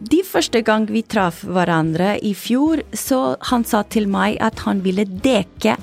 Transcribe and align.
De 0.00 0.22
første 0.24 0.62
gang 0.64 0.86
vi 0.88 1.02
traff 1.04 1.42
hverandre 1.44 2.14
i 2.24 2.32
fjor, 2.32 2.80
så 2.96 3.34
han 3.50 3.66
sa 3.68 3.82
til 3.84 4.06
meg 4.08 4.38
at 4.40 4.62
han 4.64 4.80
ville 4.80 5.04
dekke 5.04 5.74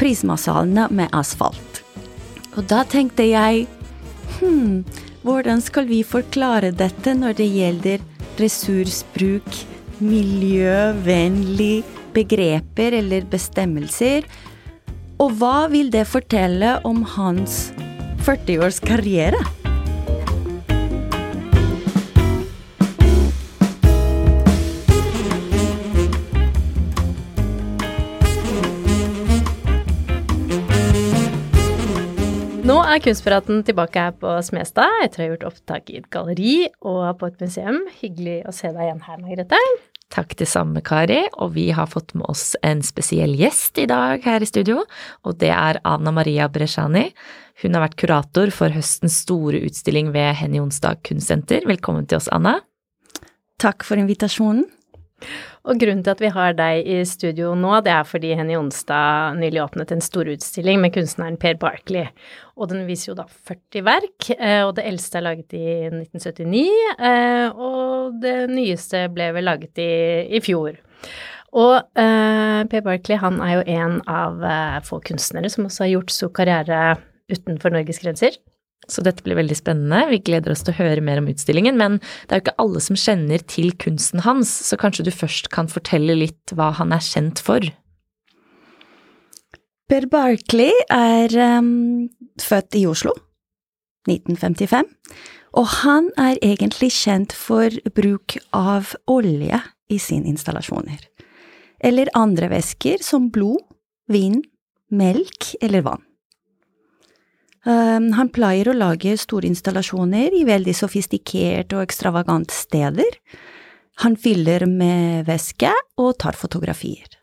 prismasalene 0.00 0.86
med 0.88 1.12
asfalt. 1.12 1.82
Og 2.56 2.64
da 2.70 2.80
tenkte 2.88 3.26
jeg 3.28 3.66
hm, 4.38 4.86
hvordan 5.20 5.60
skal 5.60 5.84
vi 5.90 6.00
forklare 6.06 6.72
dette 6.72 7.12
når 7.12 7.36
det 7.36 7.50
gjelder 7.52 8.06
ressursbruk, 8.40 9.60
miljøvennlig 10.00 11.82
begreper 12.16 12.96
eller 13.02 13.28
bestemmelser? 13.28 14.24
Og 15.20 15.36
hva 15.42 15.66
vil 15.68 15.92
det 15.92 16.06
fortelle 16.08 16.78
om 16.88 17.04
hans 17.18 17.66
40 18.24 18.64
års 18.64 18.80
karriere? 18.80 19.57
Nå 32.68 32.74
er 32.84 32.98
Kunstpraten 33.00 33.62
tilbake 33.64 34.02
her 34.02 34.16
på 34.20 34.28
Smestad 34.44 34.98
etter 35.00 35.22
å 35.22 35.24
ha 35.24 35.28
gjort 35.30 35.44
opptak 35.48 35.86
i 35.88 36.02
et 36.02 36.08
galleri 36.12 36.66
og 36.84 37.14
på 37.16 37.30
et 37.30 37.38
museum. 37.40 37.78
Hyggelig 38.02 38.42
å 38.44 38.52
se 38.52 38.68
deg 38.74 38.82
igjen 38.84 39.00
her, 39.06 39.22
Margrethe. 39.22 39.60
Takk 40.12 40.34
det 40.36 40.50
samme, 40.50 40.82
Kari, 40.84 41.22
og 41.40 41.54
vi 41.54 41.70
har 41.72 41.88
fått 41.88 42.12
med 42.12 42.28
oss 42.28 42.58
en 42.60 42.82
spesiell 42.84 43.32
gjest 43.40 43.80
i 43.80 43.86
dag 43.88 44.20
her 44.24 44.44
i 44.44 44.48
studio, 44.50 44.82
og 45.24 45.40
det 45.40 45.52
er 45.54 45.80
Anna 45.88 46.12
Maria 46.12 46.50
Bresciani. 46.52 47.06
Hun 47.62 47.76
har 47.76 47.86
vært 47.86 47.96
kurator 48.04 48.52
for 48.52 48.76
høstens 48.76 49.16
store 49.24 49.62
utstilling 49.64 50.12
ved 50.12 50.36
Henny 50.42 50.60
Onsdag 50.60 51.00
Kunstsenter. 51.08 51.64
Velkommen 51.68 52.04
til 52.04 52.20
oss, 52.20 52.28
Anna. 52.28 52.58
Takk 53.64 53.80
for 53.86 53.96
invitasjonen. 53.96 54.68
Og 55.68 55.80
grunnen 55.80 56.04
til 56.04 56.14
at 56.14 56.20
vi 56.22 56.30
har 56.32 56.54
deg 56.56 56.86
i 56.88 56.98
studio 57.08 57.52
nå, 57.58 57.72
det 57.84 57.92
er 57.92 58.06
fordi 58.06 58.30
Henny 58.38 58.56
Onsdag 58.58 59.38
nylig 59.40 59.60
åpnet 59.64 59.92
en 59.94 60.04
storutstilling 60.04 60.80
med 60.82 60.94
kunstneren 60.94 61.38
Per 61.40 61.58
Barkley. 61.60 62.06
Og 62.58 62.70
den 62.70 62.86
viser 62.88 63.12
jo 63.12 63.18
da 63.18 63.26
40 63.28 63.84
verk, 63.86 64.30
eh, 64.38 64.62
og 64.64 64.76
det 64.78 64.86
eldste 64.88 65.20
er 65.20 65.26
laget 65.26 65.56
i 65.58 65.64
1979, 65.90 66.62
eh, 67.10 67.48
og 67.52 68.20
det 68.22 68.36
nyeste 68.52 69.06
ble 69.14 69.32
vel 69.36 69.48
laget 69.50 69.82
i, 69.82 69.90
i 70.38 70.42
fjor. 70.44 70.78
Og 71.58 71.74
eh, 71.98 72.62
Per 72.70 72.84
Barkley 72.86 73.20
han 73.20 73.42
er 73.44 73.58
jo 73.58 73.66
en 73.78 73.98
av 74.10 74.42
få 74.86 75.02
kunstnere 75.04 75.50
som 75.52 75.66
også 75.68 75.86
har 75.86 75.94
gjort 75.96 76.14
stor 76.14 76.32
karriere 76.40 76.82
utenfor 77.28 77.74
Norges 77.74 78.00
grenser. 78.00 78.38
Så 78.88 79.04
dette 79.04 79.24
blir 79.24 79.36
veldig 79.36 79.56
spennende. 79.58 80.06
Vi 80.08 80.22
gleder 80.24 80.54
oss 80.54 80.64
til 80.64 80.72
å 80.72 80.78
høre 80.78 81.04
mer 81.04 81.20
om 81.20 81.28
utstillingen, 81.28 81.76
men 81.76 81.98
det 82.00 82.32
er 82.32 82.40
jo 82.40 82.46
ikke 82.46 82.60
alle 82.64 82.80
som 82.80 82.96
kjenner 82.98 83.44
til 83.44 83.74
kunsten 83.76 84.24
hans, 84.24 84.48
så 84.64 84.78
kanskje 84.80 85.04
du 85.08 85.12
først 85.12 85.50
kan 85.52 85.68
fortelle 85.68 86.16
litt 86.16 86.56
hva 86.56 86.70
han 86.78 86.94
er 86.96 87.04
kjent 87.04 87.42
for? 87.44 87.68
Per 89.88 90.04
Barkley 90.12 90.72
er 90.92 91.32
um, 91.60 92.08
født 92.40 92.76
i 92.76 92.84
Oslo, 92.88 93.14
1955, 94.08 94.88
og 95.56 95.70
han 95.82 96.10
er 96.20 96.40
egentlig 96.44 96.90
kjent 96.96 97.32
for 97.36 97.72
bruk 97.96 98.36
av 98.56 98.92
olje 99.08 99.62
i 99.88 100.00
sine 100.00 100.28
installasjoner, 100.32 101.00
eller 101.84 102.12
andre 102.16 102.52
væsker 102.52 103.04
som 103.04 103.30
blod, 103.32 103.64
vin, 104.12 104.42
melk 104.92 105.54
eller 105.60 105.84
vann. 105.84 106.07
Um, 107.68 108.14
han 108.16 108.30
pleier 108.32 108.70
å 108.70 108.76
lage 108.76 109.12
store 109.20 109.48
installasjoner 109.50 110.32
i 110.32 110.46
veldig 110.48 110.72
sofistikerte 110.72 111.76
og 111.76 111.84
ekstravagante 111.84 112.54
steder. 112.56 113.18
Han 114.04 114.14
fyller 114.16 114.64
med 114.70 115.26
væske 115.28 115.74
og 116.00 116.14
tar 116.22 116.38
fotografier. 116.38 117.18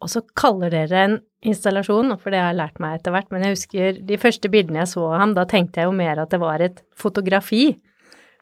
Og 0.00 0.08
så 0.08 0.22
kaller 0.38 0.72
dere 0.72 1.02
en 1.04 1.16
installasjon, 1.44 2.14
for 2.22 2.32
det 2.32 2.40
har 2.40 2.54
jeg 2.54 2.60
lært 2.62 2.78
meg 2.80 2.96
etter 2.96 3.12
hvert, 3.12 3.28
men 3.34 3.44
jeg 3.44 3.56
husker 3.58 3.98
de 4.08 4.18
første 4.22 4.48
bildene 4.52 4.80
jeg 4.80 4.92
så 4.94 5.04
av 5.10 5.18
ham, 5.20 5.34
da 5.36 5.44
tenkte 5.48 5.82
jeg 5.82 5.90
jo 5.90 5.96
mer 5.98 6.22
at 6.22 6.32
det 6.32 6.40
var 6.40 6.64
et 6.64 6.80
fotografi. 6.96 7.74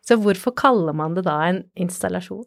Så 0.07 0.21
hvorfor 0.23 0.55
kaller 0.55 0.95
man 0.95 1.17
det 1.19 1.25
da 1.27 1.41
en 1.49 1.65
installasjon? 1.75 2.47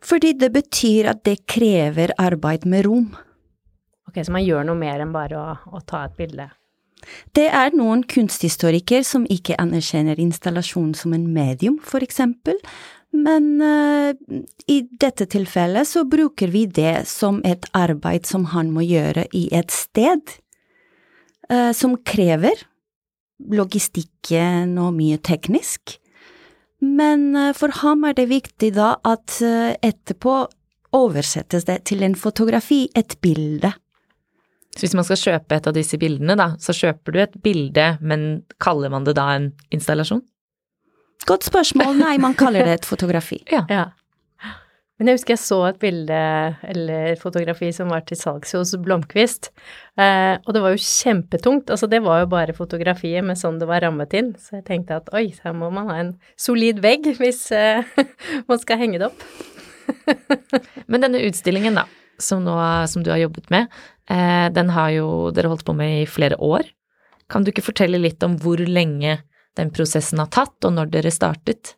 Fordi 0.00 0.32
det 0.40 0.48
betyr 0.54 1.10
at 1.12 1.20
det 1.28 1.42
krever 1.44 2.14
arbeid 2.16 2.64
med 2.64 2.86
rom. 2.88 3.10
Ok, 4.08 4.22
så 4.24 4.32
man 4.32 4.46
gjør 4.46 4.64
noe 4.70 4.80
mer 4.80 5.04
enn 5.04 5.12
bare 5.12 5.36
å, 5.36 5.76
å 5.76 5.82
ta 5.84 6.06
et 6.08 6.16
bilde? 6.16 6.48
Det 7.36 7.48
er 7.48 7.74
noen 7.76 8.04
kunsthistorikere 8.08 9.06
som 9.06 9.26
ikke 9.30 9.58
anerkjenner 9.60 10.20
installasjonen 10.20 10.94
som 10.98 11.14
en 11.16 11.28
medium, 11.34 11.78
for 11.82 12.04
eksempel, 12.04 12.58
men 13.10 13.58
uh, 13.62 14.14
i 14.70 14.80
dette 15.02 15.26
tilfellet 15.30 15.88
så 15.88 16.04
bruker 16.06 16.52
vi 16.52 16.66
det 16.70 17.08
som 17.10 17.40
et 17.46 17.66
arbeid 17.74 18.28
som 18.28 18.46
han 18.52 18.70
må 18.74 18.84
gjøre 18.86 19.26
i 19.34 19.48
et 19.54 19.74
sted, 19.74 20.36
uh, 21.50 21.72
som 21.74 21.98
krever 22.06 22.62
logistikken 23.50 24.76
og 24.78 24.94
mye 25.00 25.18
teknisk. 25.26 25.96
Men 26.86 27.32
uh, 27.34 27.50
for 27.56 27.74
ham 27.82 28.06
er 28.06 28.14
det 28.18 28.30
viktig 28.30 28.72
da 28.78 28.94
at 29.02 29.40
etterpå 29.42 30.44
oversettes 30.94 31.66
det 31.66 31.82
til 31.90 32.02
en 32.06 32.16
fotografi, 32.18 32.84
et 32.98 33.18
bilde. 33.22 33.72
Så 34.76 34.84
hvis 34.84 34.94
man 34.94 35.06
skal 35.06 35.18
kjøpe 35.18 35.56
et 35.56 35.66
av 35.66 35.74
disse 35.74 35.98
bildene, 35.98 36.36
da, 36.38 36.52
så 36.62 36.74
kjøper 36.76 37.14
du 37.14 37.22
et 37.24 37.38
bilde, 37.42 37.86
men 38.00 38.44
kaller 38.62 38.92
man 38.92 39.06
det 39.08 39.16
da 39.18 39.26
en 39.34 39.50
installasjon? 39.74 40.22
Godt 41.28 41.48
spørsmål. 41.48 41.98
Nei, 42.00 42.14
man 42.22 42.36
kaller 42.38 42.64
det 42.64 42.78
et 42.78 42.86
fotografi. 42.88 43.42
ja. 43.56 43.64
ja. 43.70 43.88
Men 45.00 45.08
jeg 45.08 45.16
husker 45.16 45.32
jeg 45.32 45.40
så 45.40 45.58
et 45.64 45.78
bilde 45.80 46.16
eller 46.68 47.14
fotografi 47.16 47.70
som 47.72 47.88
var 47.88 48.02
til 48.04 48.18
salgs 48.20 48.52
hos 48.52 48.74
Blomkvist, 48.84 49.48
eh, 49.96 50.34
og 50.44 50.52
det 50.52 50.60
var 50.60 50.74
jo 50.74 50.82
kjempetungt. 50.84 51.72
Altså 51.72 51.88
det 51.88 52.02
var 52.04 52.20
jo 52.20 52.28
bare 52.34 52.56
fotografiet 52.56 53.24
med 53.24 53.40
sånn 53.40 53.56
det 53.62 53.68
var 53.70 53.80
rammet 53.80 54.12
inn, 54.18 54.34
så 54.36 54.58
jeg 54.58 54.66
tenkte 54.68 54.98
at 55.00 55.08
oi, 55.16 55.30
her 55.40 55.56
må 55.56 55.70
man 55.72 55.88
ha 55.88 55.96
en 56.02 56.12
solid 56.36 56.82
vegg 56.84 57.08
hvis 57.16 57.46
eh, 57.56 57.88
man 58.50 58.60
skal 58.60 58.82
henge 58.82 59.00
det 59.00 59.08
opp. 59.08 59.24
Men 60.92 61.08
denne 61.08 61.24
utstillingen, 61.24 61.80
da, 61.80 61.88
som, 62.22 62.44
nå, 62.44 62.56
som, 62.90 63.02
du 63.04 63.10
har 63.12 63.22
jobbet 63.22 63.50
med, 63.52 63.72
eh, 64.10 64.46
den 64.52 64.70
har 64.76 64.92
jo 64.94 65.08
dere 65.34 65.50
holdt 65.52 65.66
på 65.66 65.74
med 65.76 66.02
i 66.02 66.06
flere 66.08 66.36
år. 66.36 66.68
Kan 67.30 67.44
du 67.44 67.52
ikke 67.52 67.66
fortelle 67.66 68.00
litt 68.00 68.22
om 68.26 68.38
hvor 68.42 68.60
lenge 68.60 69.20
den 69.58 69.70
prosessen 69.74 70.22
har 70.22 70.30
tatt, 70.32 70.56
og 70.64 70.74
når 70.76 70.90
dere 70.94 71.12
startet? 71.14 71.74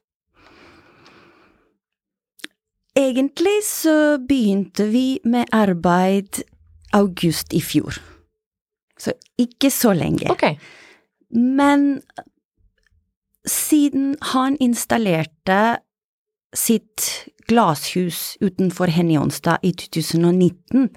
Egentlig 2.98 3.62
så 3.64 4.18
begynte 4.20 4.84
vi 4.92 5.20
med 5.24 5.48
arbeid 5.56 6.42
august 6.92 7.54
i 7.56 7.62
fjor. 7.64 7.96
Så 9.00 9.14
ikke 9.40 9.70
så 9.72 9.94
lenge. 9.96 10.28
Okay. 10.30 10.58
Men 11.32 12.02
siden 13.48 14.16
han 14.34 14.58
installerte 14.60 15.78
sitt 16.54 17.08
glashus 17.48 18.36
utenfor 18.40 18.92
Henny-Onsdag 18.92 19.62
i 19.62 19.72
2019, 19.78 20.88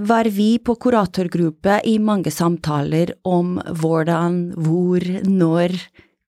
var 0.00 0.24
vi 0.32 0.54
på 0.64 0.72
kuratorgruppe 0.80 1.82
i 1.84 1.98
mange 2.00 2.30
samtaler 2.32 3.10
om 3.28 3.58
hvordan, 3.60 4.38
hvor, 4.56 5.04
når 5.28 5.74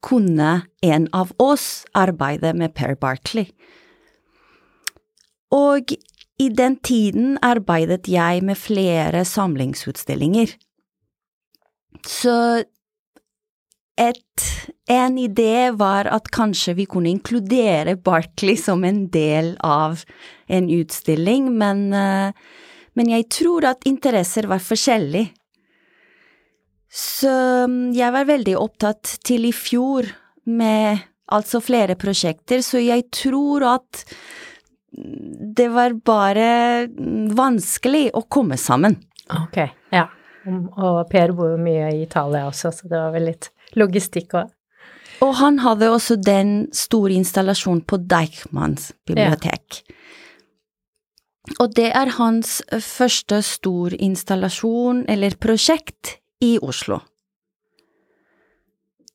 kunne 0.04 0.50
en 0.82 1.06
av 1.16 1.32
oss 1.40 1.86
arbeide 1.96 2.52
med 2.58 2.74
Per 2.76 2.96
Barkley. 3.00 3.48
Og 5.52 5.94
i 6.42 6.48
den 6.48 6.76
tiden 6.82 7.36
arbeidet 7.44 8.08
jeg 8.10 8.42
med 8.44 8.58
flere 8.58 9.24
samlingsutstillinger. 9.28 10.54
Så 12.08 12.36
et, 14.00 14.46
en 14.88 15.18
idé 15.20 15.70
var 15.76 16.08
at 16.08 16.30
kanskje 16.32 16.76
vi 16.78 16.86
kunne 16.90 17.10
inkludere 17.12 17.96
Barkley 17.96 18.56
som 18.56 18.84
en 18.88 19.04
del 19.12 19.54
av 19.60 20.00
en 20.48 20.70
utstilling, 20.72 21.50
men, 21.58 21.84
men 21.92 23.12
jeg 23.12 23.28
tror 23.32 23.68
at 23.68 23.86
interesser 23.88 24.48
var 24.48 24.64
forskjellige. 24.64 25.30
Så 26.92 27.32
mm, 27.68 27.92
jeg 27.96 28.12
var 28.12 28.28
veldig 28.28 28.56
opptatt 28.60 29.16
til 29.24 29.48
i 29.48 29.54
fjor 29.56 30.10
med 30.52 31.00
altså 31.32 31.62
flere 31.64 31.96
prosjekter, 31.96 32.60
så 32.60 32.82
jeg 32.82 33.06
tror 33.14 33.64
at 33.78 34.02
det 34.92 35.70
var 35.72 35.94
bare 36.04 36.48
vanskelig 37.32 38.10
å 38.12 38.26
komme 38.28 38.58
sammen. 38.60 38.98
Ok, 39.32 39.62
ja. 39.94 40.04
Og 40.44 41.06
Per 41.08 41.32
bor 41.38 41.54
jo 41.54 41.60
mye 41.62 41.88
i 41.94 42.02
Italia 42.02 42.44
også, 42.50 42.74
så 42.74 42.90
det 42.90 42.98
var 42.98 43.14
vel 43.14 43.30
litt 43.30 43.51
logistikk 43.78 44.36
òg. 44.40 44.50
Og 45.22 45.36
han 45.38 45.60
hadde 45.62 45.90
også 45.92 46.16
den 46.18 46.66
store 46.74 47.14
installasjonen 47.14 47.84
på 47.86 48.00
Deichmans 48.10 48.90
bibliotek. 49.06 49.82
Ja. 49.86 49.98
Og 51.62 51.74
det 51.76 51.90
er 51.90 52.10
hans 52.18 52.60
første 52.70 53.40
stor 53.42 53.94
installasjon 53.98 55.04
eller 55.10 55.34
prosjekt 55.42 56.16
i 56.42 56.56
Oslo. 56.62 57.00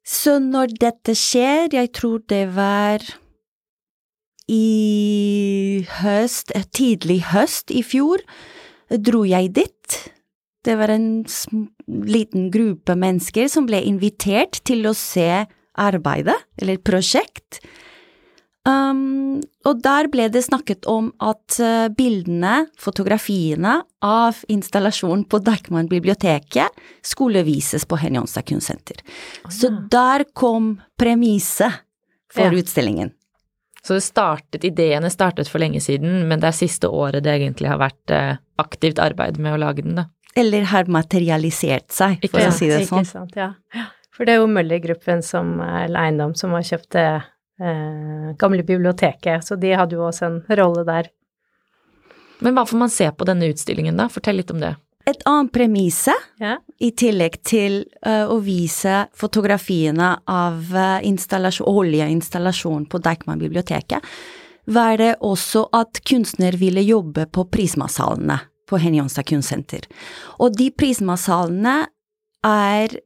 Så 0.07 0.37
når 0.39 0.75
dette 0.79 1.15
skjer, 1.19 1.71
jeg 1.75 1.91
tror 1.95 2.21
det 2.31 2.45
var 2.55 3.03
i 4.47 5.83
høst, 5.99 6.53
eh, 6.55 6.63
tidlig 6.71 7.21
høst 7.33 7.71
i 7.71 7.83
fjor, 7.83 8.23
dro 8.87 9.25
jeg 9.27 9.51
dit. 9.55 9.97
Det 10.63 10.77
var 10.79 10.91
en 10.91 11.25
liten 11.87 12.49
gruppe 12.51 12.95
mennesker 12.99 13.47
som 13.51 13.67
ble 13.67 13.81
invitert 13.87 14.61
til 14.67 14.87
å 14.89 14.95
se 14.97 15.45
arbeidet, 15.77 16.37
eller 16.59 16.81
prosjekt. 16.81 17.61
Um, 18.67 19.39
og 19.63 19.79
der 19.79 20.09
ble 20.11 20.25
det 20.33 20.41
snakket 20.43 20.87
om 20.91 21.11
at 21.23 21.55
uh, 21.63 21.87
bildene, 21.93 22.65
fotografiene 22.81 23.77
av 24.03 24.41
installasjonen 24.51 25.23
på 25.31 25.39
Deichman 25.45 25.87
biblioteket 25.87 26.81
skulle 27.05 27.45
vises 27.47 27.87
på 27.87 27.99
Henny 28.01 28.19
Onsdag 28.19 28.49
kunstsenter. 28.49 28.99
Oh, 29.05 29.47
ja. 29.47 29.53
Så 29.55 29.71
der 29.91 30.25
kom 30.35 30.73
premisset 30.99 31.85
for 32.33 32.49
ja. 32.49 32.59
utstillingen. 32.59 33.13
Så 33.87 33.95
det 33.95 34.03
startet, 34.03 34.65
ideene 34.67 35.07
startet 35.13 35.47
for 35.47 35.63
lenge 35.63 35.79
siden, 35.79 36.25
men 36.27 36.43
det 36.43 36.49
er 36.49 36.59
siste 36.59 36.91
året 36.91 37.23
det 37.23 37.37
egentlig 37.37 37.71
har 37.71 37.79
vært 37.79 38.11
uh, 38.11 38.35
aktivt 38.59 38.99
arbeid 38.99 39.39
med 39.39 39.55
å 39.55 39.61
lage 39.63 39.85
den, 39.85 40.01
da? 40.01 40.09
Eller 40.37 40.67
har 40.71 40.89
materialisert 40.91 41.91
seg, 41.93 42.21
for 42.29 42.43
ja, 42.43 42.51
å 42.51 42.55
si 42.55 42.69
det 42.69 42.83
sånn. 42.89 43.05
Ikke 43.05 43.11
sant, 43.11 43.37
ja. 43.37 43.51
For 44.17 44.25
det 44.25 44.33
er 44.33 44.41
jo 44.41 44.49
Møller-gruppen 44.49 45.21
som 45.25 45.59
eller 45.61 45.99
eiendom 46.07 46.33
som 46.37 46.55
har 46.57 46.65
kjøpt 46.65 46.89
det 46.95 47.05
eh, 47.13 48.33
gamle 48.41 48.65
biblioteket, 48.65 49.45
så 49.45 49.57
de 49.59 49.75
hadde 49.77 49.97
jo 49.97 50.07
også 50.07 50.25
en 50.29 50.39
rolle 50.57 50.85
der. 50.87 51.11
Men 52.41 52.57
hva 52.57 52.65
får 52.69 52.81
man 52.81 52.93
se 52.93 53.09
på 53.13 53.25
denne 53.29 53.49
utstillingen, 53.51 53.97
da? 53.97 54.09
Fortell 54.13 54.39
litt 54.41 54.53
om 54.53 54.61
det. 54.61 54.75
Et 55.07 55.21
annet 55.29 55.53
premisse, 55.55 56.13
ja. 56.41 56.57
i 56.83 56.89
tillegg 56.91 57.39
til 57.47 57.79
uh, 58.03 58.27
å 58.27 58.41
vise 58.43 59.05
fotografiene 59.15 60.09
av 60.27 60.73
uh, 60.75 61.69
oljeinstallasjonen 61.71 62.89
på 62.91 62.99
Deichman-biblioteket, 63.05 64.03
var 64.67 64.97
det 64.99 65.13
også 65.23 65.69
at 65.77 66.01
kunstner 66.03 66.57
ville 66.59 66.83
jobbe 66.83 67.23
på 67.31 67.47
Prismasalene 67.47 68.41
på 68.67 68.79
Henny 68.81 68.99
Jonstad 69.01 69.27
kunstsenter. 69.29 69.87
Og 70.43 70.55
de 70.59 70.69
Prismasalene 70.75 71.79
er 72.45 72.99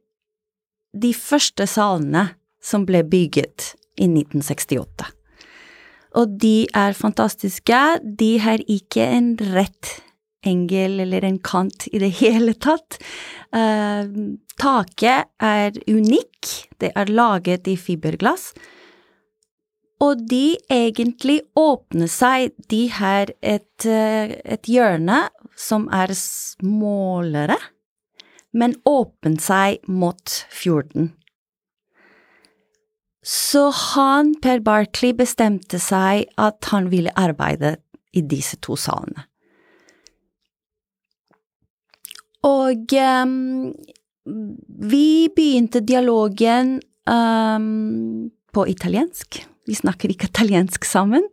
de 0.92 1.12
første 1.16 1.66
salene 1.70 2.28
som 2.62 2.86
ble 2.86 3.02
bygget 3.08 3.72
i 3.96 4.06
1968. 4.06 5.10
Og 6.20 6.38
de 6.40 6.66
er 6.76 6.96
fantastiske. 6.96 7.80
De 8.04 8.32
har 8.42 8.62
ikke 8.70 9.06
en 9.16 9.34
rett 9.54 9.96
engel 10.46 11.00
eller 11.04 11.24
en 11.24 11.38
kant 11.38 11.86
i 11.92 12.00
det 12.02 12.12
hele 12.20 12.54
tatt. 12.58 12.98
Uh, 13.54 14.36
taket 14.60 15.30
er 15.42 15.76
unik. 15.88 16.52
Det 16.82 16.92
er 16.98 17.12
laget 17.12 17.70
i 17.70 17.78
fiberglass. 17.80 18.50
Og 20.02 20.24
de 20.28 20.56
egentlig 20.66 21.44
åpner 21.54 22.10
seg 22.10 22.56
De 22.66 22.88
har 22.90 23.30
et, 23.38 23.86
uh, 23.86 24.34
et 24.44 24.68
hjørne 24.68 25.22
som 25.62 25.86
er 25.94 26.12
smålere, 26.18 27.58
men 28.52 28.74
åpner 28.88 29.38
seg 29.40 29.84
mot 29.88 30.38
fjorden. 30.52 31.12
Så 33.22 33.68
han, 33.70 34.34
Per 34.42 34.60
Barkley, 34.66 35.14
bestemte 35.14 35.78
seg 35.78 36.26
at 36.42 36.72
han 36.72 36.90
ville 36.90 37.14
arbeide 37.14 37.76
i 38.12 38.24
disse 38.26 38.58
to 38.60 38.74
salene. 38.76 39.28
Og 42.42 42.94
um, 42.98 43.70
vi 44.26 45.30
begynte 45.30 45.84
dialogen 45.86 46.80
um, 47.06 48.26
på 48.50 48.66
italiensk. 48.66 49.38
Vi 49.70 49.78
snakker 49.78 50.10
ikke 50.10 50.26
italiensk 50.32 50.84
sammen, 50.84 51.28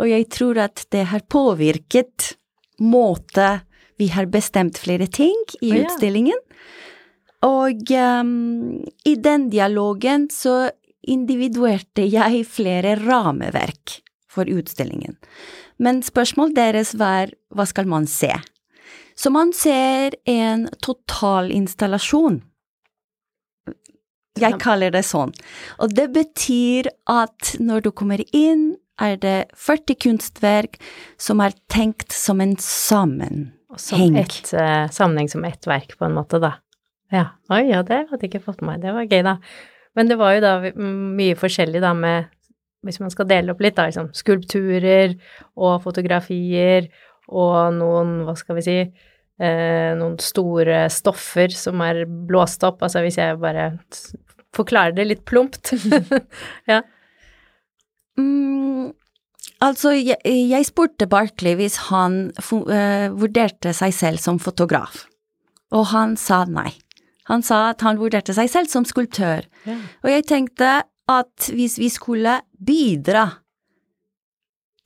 og 0.00 0.08
jeg 0.08 0.30
tror 0.32 0.62
at 0.64 0.86
det 0.94 1.04
har 1.12 1.28
påvirket 1.28 2.32
måte 2.80 3.58
vi 4.00 4.08
har 4.14 4.26
bestemt 4.26 4.78
flere 4.78 5.06
ting 5.06 5.36
i 5.60 5.72
utstillingen. 5.82 6.38
Og 7.44 7.92
um, 7.92 8.80
i 9.04 9.14
den 9.20 9.50
dialogen 9.52 10.28
så 10.32 10.70
individuerte 11.04 12.06
jeg 12.08 12.46
flere 12.48 12.96
rammeverk 13.02 14.00
for 14.30 14.48
utstillingen. 14.48 15.18
Men 15.76 16.00
spørsmålet 16.02 16.56
deres 16.56 16.94
var 16.98 17.34
hva 17.54 17.66
skal 17.68 17.88
man 17.90 18.08
se? 18.10 18.32
Så 19.14 19.30
man 19.30 19.52
ser 19.54 20.16
en 20.26 20.66
totalinstallasjon. 20.82 22.40
Jeg 24.40 24.58
kaller 24.58 24.90
det 24.90 25.04
sånn. 25.06 25.30
Og 25.78 25.92
det 25.94 26.08
betyr 26.14 26.88
at 27.10 27.54
når 27.62 27.84
du 27.84 27.92
kommer 27.94 28.24
inn, 28.34 28.72
er 28.98 29.18
det 29.18 29.38
40 29.58 29.98
kunstverk 30.02 30.80
som 31.18 31.42
er 31.42 31.54
tenkt 31.70 32.14
som 32.14 32.42
en 32.42 32.56
sammenheng. 32.58 33.52
Som 33.80 34.16
et 34.20 34.52
uh, 34.56 34.86
sammenheng 34.92 35.30
som 35.32 35.44
ett 35.46 35.66
verk, 35.68 35.96
på 35.98 36.06
en 36.06 36.16
måte, 36.16 36.40
da. 36.42 36.56
Ja. 37.14 37.24
Oi, 37.52 37.66
ja, 37.70 37.82
det 37.86 38.04
hadde 38.10 38.22
jeg 38.24 38.32
ikke 38.32 38.46
fått 38.48 38.62
med 38.62 38.74
meg. 38.74 38.84
Det 38.84 38.94
var 38.96 39.08
gøy, 39.08 39.22
da. 39.26 39.36
Men 39.94 40.10
det 40.10 40.18
var 40.18 40.34
jo 40.34 40.42
da 40.42 40.54
mye 40.74 41.38
forskjellig 41.38 41.82
da 41.84 41.92
med 41.94 42.30
Hvis 42.84 42.98
man 43.00 43.12
skal 43.12 43.28
dele 43.30 43.54
opp 43.54 43.62
litt, 43.64 43.78
da, 43.78 43.86
liksom 43.88 44.10
skulpturer 44.12 45.14
og 45.56 45.78
fotografier 45.86 46.90
og 47.32 47.72
noen, 47.78 48.10
hva 48.26 48.34
skal 48.36 48.58
vi 48.58 48.64
si, 48.66 48.74
eh, 49.40 49.92
noen 49.96 50.18
store 50.20 50.82
stoffer 50.92 51.54
som 51.56 51.80
er 51.80 52.02
blåst 52.04 52.66
opp. 52.68 52.84
Altså 52.84 53.00
hvis 53.00 53.16
jeg 53.16 53.38
bare 53.40 53.70
forklarer 54.52 54.92
det 54.98 55.06
litt 55.08 55.24
plumpt. 55.24 55.72
ja. 56.70 56.82
Mm, 58.20 58.92
altså, 59.62 59.92
jeg, 59.94 60.18
jeg, 60.24 60.66
spurte 60.66 61.06
Barkley 61.10 61.56
hvis 61.58 61.76
han 61.90 62.32
uh, 62.38 63.12
vurderte 63.14 63.74
seg 63.76 63.94
selv 63.94 64.22
som 64.22 64.40
fotograf, 64.42 65.04
og 65.74 65.90
han 65.92 66.16
sa 66.20 66.44
nei. 66.48 66.72
Han 67.30 67.40
sa 67.44 67.70
at 67.70 67.80
han 67.84 68.00
vurderte 68.00 68.34
seg 68.36 68.50
selv 68.52 68.68
som 68.68 68.84
skulptør. 68.84 69.46
Ja. 69.64 69.78
Og 70.04 70.10
jeg 70.12 70.26
tenkte 70.28 70.72
at 71.08 71.48
hvis 71.52 71.78
vi 71.80 71.88
skulle 71.92 72.40
bidra 72.60 73.28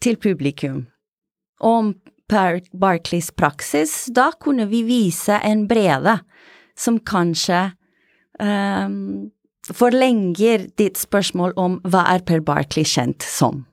til 0.02 0.18
publikum 0.22 0.84
om 1.58 1.96
Barclays 2.28 3.30
praksis, 3.34 4.06
da 4.14 4.30
kunne 4.38 4.68
vi 4.70 4.84
vise 4.86 5.38
en 5.42 5.66
brede 5.70 6.18
som 6.78 7.00
kanskje 7.00 7.70
um, 8.38 9.30
forlenger 9.74 10.68
ditt 10.78 11.00
spørsmål 11.00 11.56
om 11.58 11.78
hva 11.88 12.04
er 12.12 12.22
Per 12.28 12.44
Barclay 12.44 12.86
kjent 12.86 13.24
som, 13.24 13.64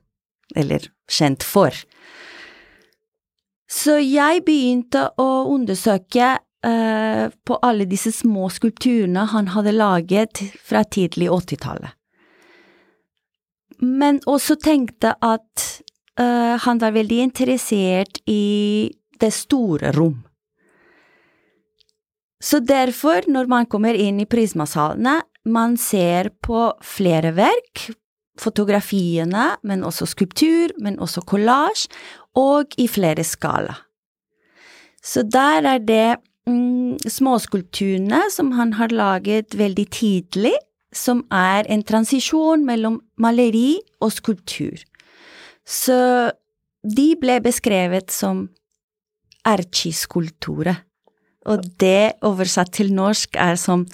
eller 0.56 0.88
kjent 1.10 1.44
for. 1.46 1.74
Så 3.66 3.98
jeg 3.98 4.44
begynte 4.46 5.08
å 5.18 5.28
undersøke 5.50 6.36
uh, 6.38 7.24
på 7.30 7.58
alle 7.66 7.86
disse 7.90 8.12
små 8.14 8.48
skulpturene 8.52 9.26
han 9.32 9.50
hadde 9.54 9.74
laget 9.74 10.42
fra 10.62 10.84
tidlig 10.84 11.30
80-tallet. 11.34 11.92
Men 13.82 14.22
også 14.24 14.56
tenkte 14.62 15.12
at 15.20 15.66
uh, 16.20 16.54
han 16.62 16.80
var 16.80 16.94
veldig 16.96 17.18
interessert 17.26 18.22
i 18.30 18.88
det 19.20 19.32
store 19.34 19.92
rom. 19.96 20.22
Så 22.40 22.60
derfor, 22.60 23.26
når 23.26 23.48
man 23.50 23.66
kommer 23.66 23.96
inn 23.96 24.20
i 24.22 24.28
prismasalene, 24.28 25.18
man 25.46 25.76
ser 25.80 26.30
på 26.44 26.68
flere 26.84 27.32
verk, 27.36 27.88
fotografiene, 28.40 29.56
men 29.62 29.84
også 29.84 30.06
skulptur, 30.06 30.74
men 30.82 30.98
også 31.00 31.24
collage, 31.26 31.88
og 32.36 32.76
i 32.78 32.86
flere 32.88 33.24
skala. 33.24 33.74
Så 35.02 35.22
der 35.22 35.66
er 35.66 35.78
det 35.78 36.16
mm, 36.48 36.98
småskulpturene 37.08 38.26
som 38.34 38.52
han 38.58 38.74
har 38.76 38.92
laget 38.92 39.56
veldig 39.58 39.86
tidlig, 39.94 40.56
som 40.92 41.24
er 41.30 41.68
en 41.68 41.84
transisjon 41.84 42.64
mellom 42.66 43.00
maleri 43.20 43.78
og 44.00 44.12
skulptur. 44.12 44.80
Så 45.66 46.30
de 46.86 47.08
ble 47.20 47.40
beskrevet 47.44 48.12
som 48.14 48.46
Erkiskulpture, 49.46 50.74
og 51.46 51.62
det 51.78 52.18
oversatt 52.26 52.72
til 52.74 52.90
norsk 52.94 53.36
er 53.38 53.54
som 53.60 53.84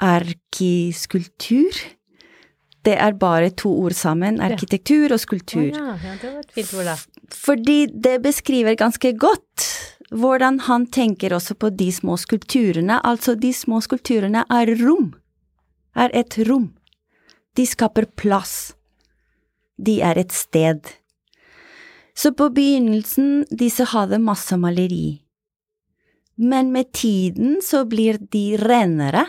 arkiskulptur. 0.00 1.72
Det 2.86 2.96
er 2.96 3.12
bare 3.20 3.50
to 3.50 3.70
ord 3.82 3.92
sammen, 3.92 4.40
arkitektur 4.40 5.12
og 5.12 5.20
skulptur. 5.20 5.68
skulptur. 5.68 5.76
ja, 5.76 5.96
ja, 6.00 6.16
det 6.22 6.32
var 6.32 6.40
et 6.40 6.52
fint 6.56 6.74
ord, 6.78 6.88
da. 6.88 6.96
Fordi 7.36 7.78
det 7.92 8.16
beskriver 8.24 8.78
ganske 8.80 9.12
godt 9.20 9.66
hvordan 10.10 10.58
han 10.66 10.86
tenker 10.90 11.34
også 11.36 11.54
på 11.54 11.70
de 11.70 11.90
små 11.92 12.16
skulpturene. 12.18 12.98
Altså, 13.06 13.36
de 13.38 13.52
små 13.54 13.80
skulpturene 13.84 14.44
er 14.50 14.74
rom. 14.82 15.12
Er 15.94 16.10
et 16.14 16.38
rom. 16.48 16.72
De 17.56 17.66
skaper 17.66 18.08
plass. 18.16 18.72
De 19.78 20.00
er 20.02 20.18
et 20.18 20.32
sted. 20.32 20.80
Så 22.14 22.32
på 22.36 22.50
begynnelsen, 22.52 23.44
disse 23.50 23.86
hadde 23.92 24.18
masse 24.20 24.56
maleri. 24.60 25.22
Men 26.36 26.72
med 26.72 26.92
tiden 26.92 27.60
så 27.62 27.84
blir 27.88 28.18
de 28.32 28.56
renere, 28.60 29.26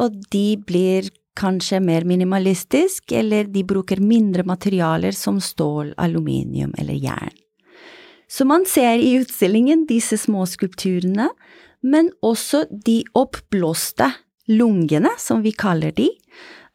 og 0.00 0.16
de 0.32 0.56
blir 0.66 1.10
kanskje 1.38 1.80
mer 1.80 2.04
minimalistisk, 2.04 3.12
eller 3.12 3.44
de 3.44 3.62
bruker 3.64 4.00
mindre 4.02 4.44
materialer 4.44 5.12
som 5.16 5.40
stål, 5.40 5.94
aluminium 5.96 6.74
eller 6.78 6.94
jern. 6.94 7.36
Så 8.30 8.44
man 8.46 8.64
ser 8.66 8.98
i 8.98 9.16
utstillingen 9.18 9.86
disse 9.88 10.18
små 10.18 10.44
skulpturene, 10.46 11.28
men 11.82 12.12
også 12.22 12.64
de 12.70 13.00
oppblåste 13.18 14.12
lungene, 14.50 15.10
som 15.18 15.42
vi 15.42 15.52
kaller 15.52 15.94
de, 15.96 16.10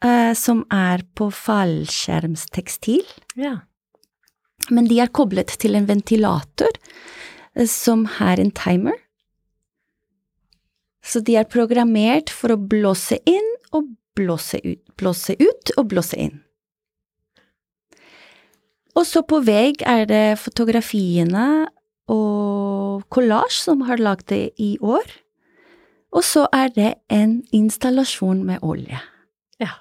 eh, 0.04 0.34
som 0.34 0.64
er 0.72 1.04
på 1.14 1.30
fallskjermstekstil. 1.32 3.04
Ja. 3.36 3.60
Men 4.70 4.88
de 4.90 5.00
er 5.00 5.12
koblet 5.12 5.56
til 5.60 5.78
en 5.78 5.86
ventilator 5.88 6.72
eh, 7.54 7.66
som 7.66 8.04
har 8.18 8.40
en 8.40 8.50
timer. 8.50 8.96
Så 11.06 11.22
de 11.22 11.36
er 11.38 11.48
programmert 11.48 12.32
for 12.34 12.52
å 12.52 12.58
blåse 12.58 13.20
inn 13.24 13.52
og 13.72 13.94
blåse 14.16 14.58
ut, 14.64 14.82
blåse 14.98 15.36
ut 15.38 15.72
og 15.76 15.88
blåse 15.92 16.18
inn. 16.18 16.40
Og 18.96 19.04
så 19.04 19.20
på 19.28 19.42
vegg 19.44 19.82
er 19.84 20.06
det 20.08 20.38
fotografiene 20.40 21.66
og 22.12 23.02
kollasj 23.12 23.58
som 23.66 23.82
har 23.88 24.00
lagd 24.00 24.28
det 24.32 24.54
i 24.62 24.76
år. 24.80 25.04
Og 26.16 26.24
så 26.24 26.46
er 26.54 26.70
det 26.72 26.94
en 27.12 27.42
installasjon 27.52 28.40
med 28.46 28.62
olje 28.64 28.96
ja. 29.60 29.72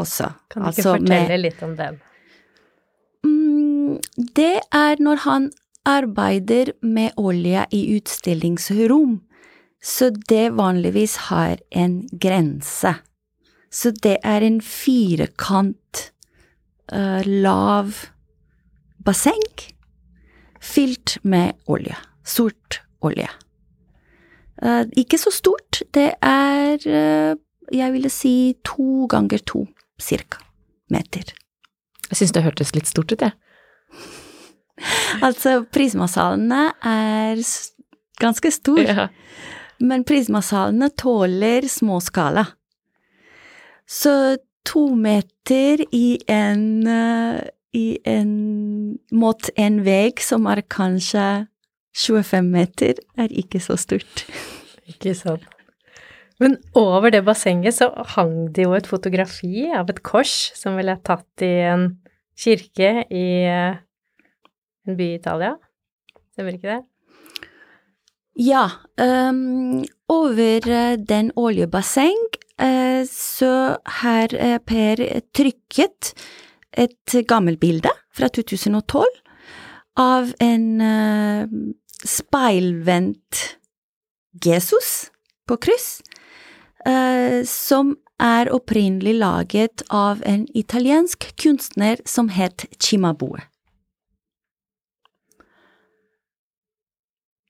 også. 0.00 0.30
Kan 0.48 0.62
du 0.64 0.70
ikke 0.70 0.80
Altså 0.80 0.94
med- 0.96 1.10
fortelle 1.12 1.38
litt 1.42 1.62
om 1.66 1.76
den? 1.76 2.00
Mm, 3.26 4.00
det 4.38 4.60
er 4.72 4.96
når 5.02 5.16
han 5.26 5.50
arbeider 5.84 6.72
med 6.80 7.12
olje 7.20 7.66
i 7.70 7.82
utstillingsrom, 7.98 9.18
så 9.84 10.08
det 10.30 10.54
vanligvis 10.56 11.16
har 11.28 11.58
en 11.70 12.08
grense. 12.16 12.94
Så 13.74 13.90
det 13.90 14.18
er 14.22 14.44
en 14.46 14.60
firkant, 14.62 16.10
uh, 16.94 17.22
lav 17.26 17.90
basseng 19.04 19.64
fylt 20.62 21.18
med 21.22 21.58
olje. 21.66 21.96
Sort 22.24 22.80
olje. 23.04 23.28
Uh, 24.62 24.86
ikke 24.96 25.18
så 25.18 25.32
stort, 25.34 25.82
det 25.94 26.12
er, 26.22 26.78
uh, 26.86 27.34
jeg 27.74 27.92
ville 27.96 28.10
si 28.12 28.54
to 28.64 29.08
ganger 29.10 29.42
to, 29.42 29.66
cirka, 30.00 30.38
meter. 30.90 31.34
Jeg 32.10 32.20
syns 32.20 32.34
det 32.36 32.44
hørtes 32.46 32.74
litt 32.76 32.90
stort 32.90 33.12
ut, 33.12 33.20
jeg. 33.20 33.34
Altså, 35.22 35.60
prismasalene 35.70 36.64
er 36.82 37.38
ganske 38.18 38.50
store. 38.50 38.82
Ja. 38.88 39.06
men 39.80 40.02
prismasalene 40.06 40.88
tåler 40.98 41.66
småskala. 41.70 42.42
Så 43.88 44.36
to 44.64 44.86
meter 44.96 45.84
i 45.92 46.18
en, 46.30 46.86
eh, 46.86 47.40
i 47.74 47.98
en 48.08 48.98
mot 49.12 49.50
en 49.56 49.80
vegg 49.84 50.20
som 50.24 50.46
er 50.46 50.62
kanskje 50.62 51.46
25 51.94 52.50
meter, 52.50 52.94
er 53.16 53.28
ikke 53.30 53.60
så 53.60 53.76
stort. 53.78 54.24
Ikke 54.90 55.14
sant. 55.16 55.44
Men 56.42 56.58
over 56.76 57.08
det 57.14 57.22
bassenget 57.24 57.76
så 57.78 57.86
hang 58.16 58.50
det 58.52 58.66
jo 58.66 58.74
et 58.76 58.88
fotografi 58.90 59.70
av 59.72 59.88
et 59.88 60.02
kors 60.04 60.50
som 60.58 60.76
vel 60.76 60.90
er 60.92 60.98
tatt 61.00 61.44
i 61.46 61.52
en 61.70 61.86
kirke 62.36 63.06
i 63.08 63.28
eh, 63.48 63.78
en 64.84 64.98
by 64.98 65.06
i 65.06 65.16
Italia. 65.16 65.54
Stemmer 66.34 66.58
ikke 66.58 66.74
det? 66.74 66.82
Ja, 68.44 68.66
Um, 68.94 69.82
over 70.06 70.68
eh, 70.70 70.96
den 70.98 71.32
oljebasseng 71.34 72.28
så 73.10 73.76
har 74.00 74.34
eh, 74.34 74.58
Per 74.62 75.00
trykket 75.34 76.12
et 76.70 77.14
gammelt 77.28 77.60
bilde 77.60 77.90
fra 78.14 78.28
2012 78.28 79.04
av 79.98 80.32
en 80.42 80.80
eh, 80.80 81.48
speilvendt 82.04 83.58
Jesus 84.44 85.10
på 85.48 85.56
kryss, 85.56 86.02
eh, 86.86 87.44
som 87.46 87.94
er 88.22 88.50
opprinnelig 88.54 89.14
laget 89.18 89.82
av 89.90 90.22
en 90.26 90.46
italiensk 90.54 91.26
kunstner 91.40 92.00
som 92.06 92.28
het 92.28 92.66
Cimabue. 92.78 93.42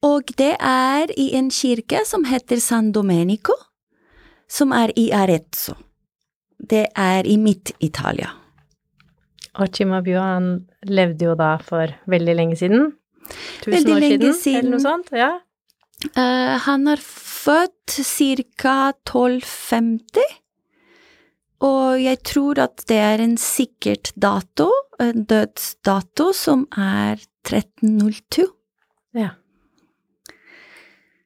Og 0.05 0.29
det 0.37 0.53
er 0.61 1.09
i 1.17 1.31
en 1.37 1.49
kirke 1.51 2.03
som 2.05 2.27
heter 2.29 2.61
San 2.61 2.93
Domenico, 2.93 3.57
som 4.55 4.73
er 4.77 4.93
i 4.99 5.09
Arezzo. 5.15 5.75
Det 6.59 6.87
er 6.97 7.27
i 7.27 7.37
Midt-Italia. 7.41 8.31
Og 9.55 9.71
Chima 9.75 10.01
han 10.03 10.67
levde 10.87 11.29
jo 11.29 11.35
da 11.39 11.57
for 11.63 11.91
veldig 12.11 12.35
lenge 12.35 12.57
siden. 12.59 12.93
Tusen 13.63 13.73
Veldig 13.73 13.95
år 13.95 14.01
siden, 14.01 14.35
siden. 14.35 14.59
eller 14.59 14.71
noe 14.75 14.85
sånt. 14.85 15.13
Ja. 15.15 15.33
Uh, 16.17 16.57
han 16.67 16.89
er 16.91 17.01
født 17.01 17.95
ca. 17.95 18.93
1250, 19.07 20.25
og 21.65 22.03
jeg 22.03 22.19
tror 22.27 22.61
at 22.65 22.83
det 22.91 22.99
er 22.99 23.23
en 23.25 23.37
sikkert 23.41 24.13
dato, 24.21 24.69
en 25.01 25.25
dødsdato, 25.25 26.33
som 26.33 26.67
er 26.77 27.23
1302. 27.47 28.49
ja. 29.15 29.31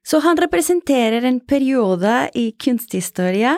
Så 0.09 0.19
han 0.25 0.39
representerer 0.41 1.23
en 1.29 1.41
periode 1.41 2.31
i 2.35 2.51
kunsthistorie 2.57 3.53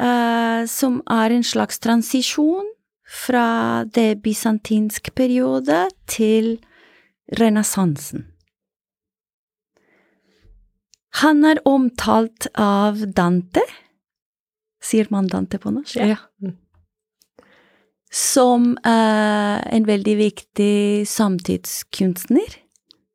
uh, 0.00 0.64
som 0.68 0.98
er 1.08 1.32
en 1.32 1.44
slags 1.44 1.80
transisjon 1.80 2.68
fra 3.24 3.84
det 3.88 4.20
bysantinske 4.24 5.14
periode 5.16 5.86
til 6.10 6.58
renessansen. 7.40 8.26
Han 11.22 11.44
er 11.44 11.60
omtalt 11.68 12.48
av 12.56 13.00
Dante, 13.16 13.64
sier 14.82 15.08
man 15.12 15.28
Dante 15.28 15.60
på 15.60 15.72
norsk? 15.72 15.96
Ja. 15.96 16.20
Som 18.12 18.74
uh, 18.84 19.58
en 19.72 19.88
veldig 19.88 20.16
viktig 20.20 21.08
samtidskunstner 21.08 22.60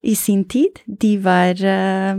i 0.01 0.15
sin 0.15 0.45
tid. 0.49 0.81
De 0.85 1.17
var 1.21 1.65
eh, 1.65 2.17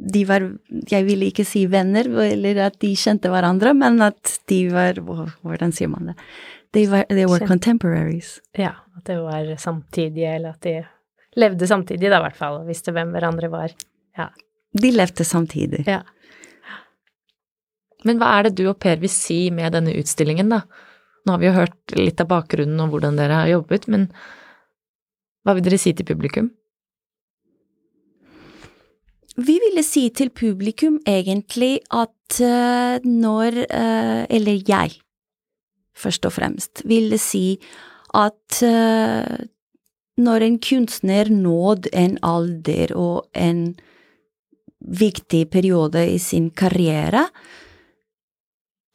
De 0.00 0.22
var 0.24 0.46
Jeg 0.88 1.04
ville 1.04 1.28
ikke 1.28 1.44
si 1.44 1.66
venner, 1.68 2.06
eller 2.24 2.62
at 2.70 2.78
de 2.80 2.94
kjente 2.96 3.28
hverandre, 3.28 3.74
men 3.76 4.00
at 4.00 4.38
de 4.48 4.62
var 4.72 5.00
Hvordan 5.02 5.74
sier 5.76 5.90
man 5.92 6.12
det? 6.12 6.16
They 6.72 6.86
were, 6.86 7.04
they 7.10 7.26
were 7.26 7.46
contemporaries. 7.46 8.38
ja. 8.56 8.76
At 8.96 9.06
det 9.08 9.16
var 9.22 9.46
samtidige, 9.56 10.34
eller 10.36 10.50
at 10.50 10.60
de 10.62 10.84
levde 11.40 11.66
samtidig, 11.66 12.10
da 12.10 12.18
i 12.18 12.24
hvert 12.26 12.36
fall, 12.36 12.58
og 12.60 12.66
visste 12.68 12.92
hvem 12.92 13.14
hverandre 13.14 13.48
var. 13.48 13.72
Ja. 14.18 14.26
De 14.76 14.90
levde 14.92 15.24
samtidig. 15.24 15.86
ja. 15.88 16.02
Men 18.04 18.20
hva 18.20 18.30
er 18.38 18.48
det 18.48 18.54
du 18.56 18.66
og 18.70 18.78
Per 18.80 19.00
vil 19.00 19.12
si 19.12 19.50
med 19.52 19.72
denne 19.76 19.92
utstillingen, 20.00 20.48
da? 20.52 20.62
Nå 21.26 21.34
har 21.34 21.40
vi 21.42 21.48
jo 21.50 21.56
hørt 21.56 21.96
litt 21.96 22.20
av 22.22 22.30
bakgrunnen 22.30 22.80
og 22.80 22.94
hvordan 22.94 23.18
dere 23.18 23.42
har 23.42 23.50
jobbet, 23.50 23.88
men 23.92 24.06
hva 25.44 25.56
vil 25.56 25.64
dere 25.66 25.78
si 25.80 25.92
til 25.96 26.06
publikum? 26.08 26.48
Vi 29.36 29.54
ville 29.62 29.82
si 29.86 30.08
til 30.10 30.32
publikum 30.34 30.98
egentlig 31.06 31.78
at 31.94 32.40
eh, 32.42 32.98
når 33.06 33.62
eh, 33.70 34.26
Eller 34.30 34.62
jeg, 34.66 34.98
først 35.94 36.26
og 36.26 36.34
fremst, 36.34 36.82
ville 36.84 37.18
si 37.18 37.60
at 38.14 38.62
eh, 38.66 39.46
når 40.18 40.44
en 40.44 40.58
kunstner 40.58 41.30
nådde 41.30 41.94
en 41.94 42.18
alder 42.22 42.92
og 42.96 43.28
en 43.34 43.78
viktig 44.80 45.46
periode 45.50 46.02
i 46.10 46.18
sin 46.18 46.50
karriere, 46.50 47.28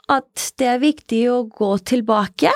at 0.09 0.51
det 0.59 0.67
er 0.67 0.83
viktig 0.83 1.21
å 1.31 1.43
gå 1.49 1.71
tilbake 1.77 2.51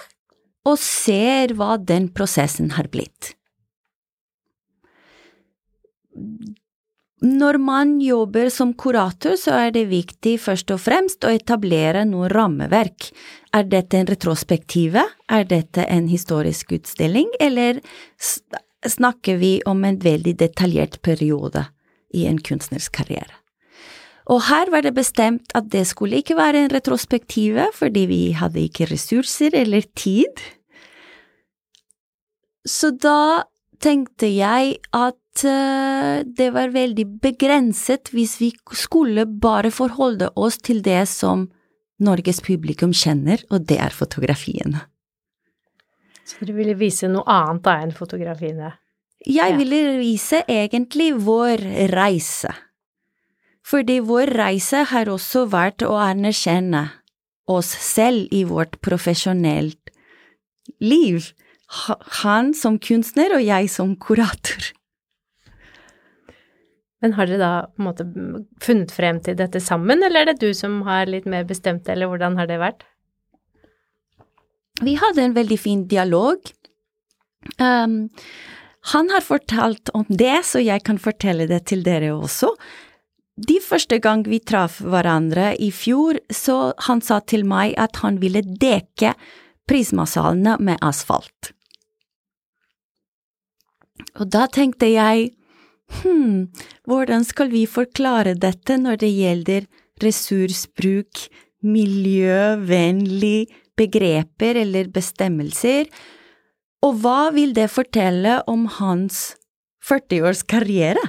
og 0.67 0.77
se 0.77 1.47
hva 1.55 1.77
den 1.79 2.09
prosessen 2.13 2.75
har 2.75 2.91
blitt 2.91 3.33
Når 7.19 7.57
man 7.59 7.97
jobber 7.99 8.47
som 8.49 8.71
kurator, 8.79 9.35
så 9.35 9.51
er 9.65 9.73
det 9.75 9.89
viktig 9.91 10.37
først 10.39 10.71
og 10.71 10.79
fremst 10.79 11.25
å 11.27 11.33
etablere 11.35 12.05
noe 12.07 12.29
rammeverk. 12.31 13.09
Er 13.51 13.67
dette 13.67 13.99
en 13.99 14.07
retrospektive? 14.07 15.03
Er 15.27 15.43
dette 15.49 15.83
en 15.83 16.07
historisk 16.07 16.71
utstilling, 16.77 17.27
eller 17.43 17.81
snakker 18.87 19.41
vi 19.41 19.57
om 19.67 19.83
en 19.83 19.99
veldig 19.99 20.37
detaljert 20.39 21.01
periode 21.03 21.65
i 22.15 22.23
en 22.29 22.39
kunstners 22.39 22.87
karriere? 22.87 23.35
Og 24.29 24.45
her 24.45 24.69
var 24.71 24.85
det 24.85 24.93
bestemt 24.95 25.51
at 25.57 25.71
det 25.73 25.87
skulle 25.89 26.21
ikke 26.21 26.37
være 26.37 26.63
en 26.63 26.71
retrospektive, 26.71 27.67
fordi 27.75 28.05
vi 28.07 28.23
hadde 28.37 28.61
ikke 28.63 28.87
ressurser 28.93 29.57
eller 29.57 29.83
tid. 29.97 30.39
Så 32.63 32.93
da 32.93 33.49
tenkte 33.81 34.29
jeg 34.29 34.77
at 34.93 35.17
det 35.43 36.49
var 36.55 36.73
veldig 36.73 37.05
begrenset 37.21 38.11
hvis 38.13 38.37
vi 38.41 38.49
skulle 38.75 39.25
bare 39.25 39.71
forholde 39.71 40.31
oss 40.35 40.57
til 40.57 40.83
det 40.85 41.03
som 41.11 41.47
Norges 41.99 42.39
publikum 42.41 42.93
kjenner, 42.95 43.41
og 43.51 43.65
det 43.67 43.79
er 43.83 43.91
fotografiene. 43.95 44.85
Så 46.23 46.45
dere 46.45 46.55
ville 46.59 46.77
vise 46.79 47.09
noe 47.11 47.25
annet 47.27 47.65
da 47.65 47.75
enn 47.83 47.95
fotografiene? 47.95 48.71
Jeg 49.27 49.57
ville 49.59 49.97
vise 49.99 50.43
egentlig 50.47 51.11
vår 51.25 51.65
reise. 51.91 52.53
Fordi 53.67 53.99
vår 54.05 54.31
reise 54.39 54.85
har 54.93 55.11
også 55.11 55.43
vært 55.51 55.83
å 55.83 55.97
anerkjenne 55.99 56.85
oss 57.49 57.69
selv 57.83 58.31
i 58.31 58.45
vårt 58.47 58.79
profesjonelt 58.85 59.91
liv. 60.79 61.33
Han 62.23 62.53
som 62.57 62.79
kunstner 62.79 63.35
og 63.35 63.43
jeg 63.43 63.69
som 63.73 63.95
kurator. 63.99 64.71
Men 66.99 67.15
har 67.15 67.29
dere 67.29 67.39
da 67.39 67.51
på 67.71 67.81
en 67.81 67.87
måte 67.87 68.05
funnet 68.63 68.91
frem 68.91 69.21
til 69.23 69.37
dette 69.39 69.61
sammen, 69.63 70.03
eller 70.03 70.25
er 70.25 70.33
det 70.33 70.41
du 70.43 70.53
som 70.57 70.81
har 70.87 71.07
litt 71.07 71.27
mer 71.29 71.45
bestemt 71.47 71.85
det, 71.85 71.95
eller 71.95 72.11
hvordan 72.11 72.35
har 72.39 72.49
det 72.49 72.59
vært? 72.59 72.83
Vi 74.83 74.95
hadde 74.99 75.23
en 75.23 75.35
veldig 75.35 75.59
fin 75.59 75.85
dialog. 75.91 76.51
Um, 77.59 78.09
han 78.93 79.09
har 79.11 79.23
fortalt 79.23 79.91
om 79.95 80.05
det, 80.07 80.41
så 80.47 80.61
jeg 80.63 80.83
kan 80.87 80.99
fortelle 80.99 81.47
det 81.49 81.65
til 81.71 81.83
dere 81.83 82.13
også. 82.15 82.53
De 83.39 83.59
første 83.63 83.99
gang 84.03 84.25
vi 84.27 84.41
traff 84.43 84.79
hverandre 84.83 85.53
i 85.59 85.69
fjor, 85.71 86.19
så 86.31 86.73
han 86.87 87.03
sa 87.03 87.21
til 87.23 87.45
meg 87.47 87.75
at 87.79 88.01
han 88.03 88.19
ville 88.23 88.43
dekke 88.43 89.13
prismasalene 89.69 90.57
med 90.59 90.79
asfalt. 90.83 91.53
Og 94.19 94.27
da 94.31 94.47
tenkte 94.51 94.89
jeg, 94.89 95.31
hm, 95.89 96.49
hvordan 96.87 97.25
skal 97.27 97.51
vi 97.53 97.65
forklare 97.69 98.35
dette 98.37 98.77
når 98.79 99.01
det 99.03 99.11
gjelder 99.13 99.67
ressursbruk, 100.03 101.25
miljøvennlig 101.65 103.49
begreper 103.79 104.61
eller 104.61 104.89
bestemmelser, 104.93 105.89
og 106.85 107.01
hva 107.03 107.31
vil 107.35 107.51
det 107.55 107.67
fortelle 107.71 108.39
om 108.47 108.65
hans 108.79 109.33
40-års 109.83 110.45
karriere? 110.47 111.01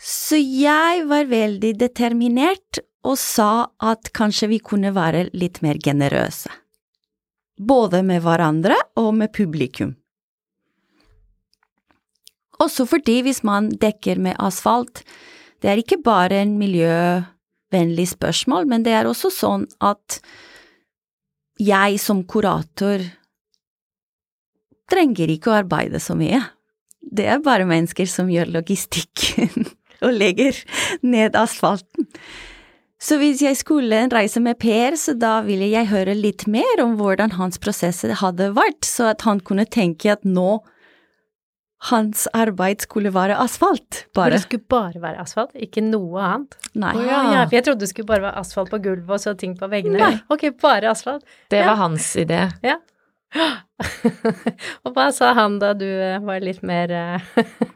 Så 0.00 0.38
jeg 0.40 1.04
var 1.06 1.28
veldig 1.30 1.74
determinert 1.78 2.80
og 3.06 3.16
sa 3.20 3.68
at 3.84 4.10
kanskje 4.16 4.48
vi 4.54 4.58
kunne 4.64 4.94
være 4.96 5.28
litt 5.36 5.60
mer 5.64 5.78
generøse, 5.80 6.50
både 7.56 8.02
med 8.04 8.24
hverandre 8.24 8.76
og 9.00 9.12
med 9.20 9.32
publikum. 9.36 9.94
Også 12.60 12.86
fordi 12.88 13.20
hvis 13.24 13.42
man 13.46 13.70
dekker 13.80 14.20
med 14.20 14.38
asfalt, 14.38 15.02
det 15.60 15.70
er 15.70 15.80
ikke 15.80 16.00
bare 16.04 16.42
en 16.42 16.56
miljøvennlig 16.60 18.08
spørsmål, 18.12 18.68
men 18.68 18.84
det 18.84 18.94
er 18.96 19.08
også 19.08 19.32
sånn 19.32 19.66
at 19.84 20.20
jeg 21.60 22.00
som 22.00 22.22
kurator 22.24 23.04
trenger 24.90 25.30
ikke 25.30 25.52
å 25.52 25.58
arbeide 25.60 26.00
så 26.02 26.16
mye. 26.18 26.40
Det 27.00 27.26
er 27.28 27.42
bare 27.44 27.68
mennesker 27.68 28.08
som 28.08 28.30
gjør 28.32 28.52
logistikken 28.56 29.68
og 30.04 30.16
legger 30.16 30.56
ned 31.04 31.36
asfalten. 31.38 32.08
Så 33.00 33.16
hvis 33.16 33.40
jeg 33.40 33.56
skulle 33.56 34.02
reise 34.12 34.42
med 34.44 34.58
Per, 34.60 34.96
så 35.00 35.14
da 35.16 35.38
ville 35.46 35.70
jeg 35.70 35.88
høre 35.88 36.12
litt 36.16 36.44
mer 36.50 36.82
om 36.84 36.98
hvordan 36.98 37.32
hans 37.38 37.56
prosess 37.60 38.02
hadde 38.20 38.50
vært, 38.56 38.84
så 38.84 39.14
at 39.14 39.24
han 39.24 39.40
kunne 39.40 39.64
tenke 39.64 40.12
at 40.12 40.26
nå 40.28 40.58
hans 41.88 42.26
arbeid 42.36 42.82
skulle 42.84 43.12
være 43.14 43.38
asfalt, 43.40 44.04
bare. 44.16 44.34
Det 44.34 44.42
skulle 44.44 44.66
bare 44.68 45.00
være 45.00 45.22
asfalt, 45.22 45.54
ikke 45.56 45.82
noe 45.84 46.20
annet? 46.20 46.58
Nei. 46.76 46.92
Oh, 46.98 47.06
ja, 47.06 47.20
ja, 47.32 47.44
for 47.46 47.56
jeg 47.56 47.66
trodde 47.68 47.84
det 47.86 47.90
skulle 47.92 48.10
bare 48.10 48.26
være 48.26 48.42
asfalt 48.42 48.72
på 48.72 48.82
gulvet 48.84 49.14
og 49.16 49.22
så 49.22 49.34
ting 49.38 49.56
på 49.56 49.68
veggene. 49.72 50.00
Nei. 50.02 50.12
Ok, 50.32 50.50
bare 50.60 50.90
asfalt. 50.92 51.24
Det 51.52 51.62
var 51.64 51.80
hans 51.80 52.12
idé. 52.20 52.42
Ja. 52.66 52.76
og 54.84 54.92
hva 54.92 55.08
sa 55.14 55.32
han 55.38 55.60
da 55.62 55.72
du 55.78 55.86
eh, 55.86 56.18
var 56.26 56.42
litt 56.42 56.64
mer 56.66 56.90
uh, 56.90 57.18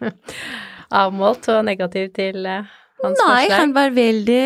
avmålt 1.04 1.48
og 1.54 1.62
negativ 1.68 2.10
til 2.18 2.42
uh, 2.44 2.66
hans 3.00 3.16
Nei, 3.22 3.24
forslag? 3.24 3.48
Nei, 3.48 3.58
han 3.62 3.74
var 3.78 3.94
veldig 3.96 4.44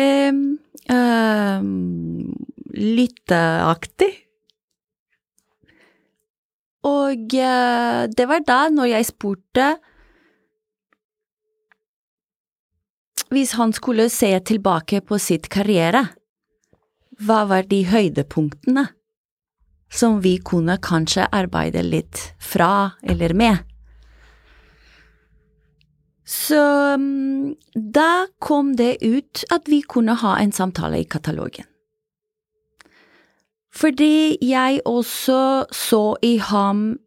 uh, 0.93 1.59
lytteaktig. 2.79 4.13
Og 6.87 7.35
uh, 7.35 8.07
det 8.07 8.27
var 8.29 8.45
da, 8.47 8.59
når 8.71 8.93
jeg 8.93 9.09
spurte 9.11 9.71
Hvis 13.29 13.51
han 13.59 13.73
skulle 13.75 14.07
se 14.09 14.31
tilbake 14.41 15.03
på 15.05 15.19
sitt 15.21 15.51
karriere, 15.53 16.07
hva 17.21 17.43
var 17.45 17.67
de 17.69 17.83
høydepunktene? 17.85 18.87
som 19.91 20.21
vi 20.21 20.37
kunne 20.37 20.77
kanskje 20.81 21.27
arbeide 21.33 21.83
litt 21.83 22.21
fra 22.39 22.91
eller 23.03 23.33
med. 23.33 23.57
Så 26.29 26.61
mm, 27.01 27.55
da 27.73 28.27
kom 28.39 28.75
det 28.77 28.99
ut 29.01 29.43
at 29.49 29.69
vi 29.69 29.81
kunne 29.81 30.13
ha 30.21 30.37
en 30.37 30.53
samtale 30.53 31.01
i 31.01 31.09
katalogen. 31.09 31.65
Fordi 33.75 34.37
jeg 34.41 34.81
også 34.85 35.65
så 35.71 36.03
i 36.25 36.37
ham 36.37 36.97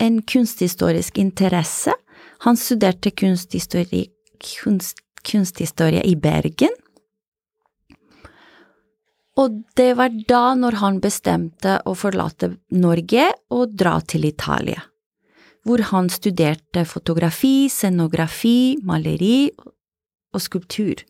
en 0.00 0.20
kunsthistorisk 0.22 1.18
interesse. 1.18 1.92
Han 2.44 2.56
studerte 2.56 3.10
kunsthistorie, 3.10 4.06
kunst, 4.40 5.00
kunsthistorie 5.24 6.04
i 6.04 6.14
Bergen 6.16 6.76
og 9.40 9.60
det 9.78 9.92
var 9.98 10.12
da 10.28 10.54
når 10.58 10.78
han 10.80 11.00
bestemte 11.02 11.78
å 11.86 11.94
forlate 11.96 12.54
Norge 12.76 13.28
og 13.54 13.76
dra 13.78 13.96
til 14.02 14.26
Italia, 14.28 14.82
hvor 15.64 15.82
han 15.92 16.10
studerte 16.12 16.84
fotografi, 16.88 17.70
scenografi, 17.72 18.76
maleri 18.84 19.50
og 20.34 20.42
skulptur. 20.42 21.04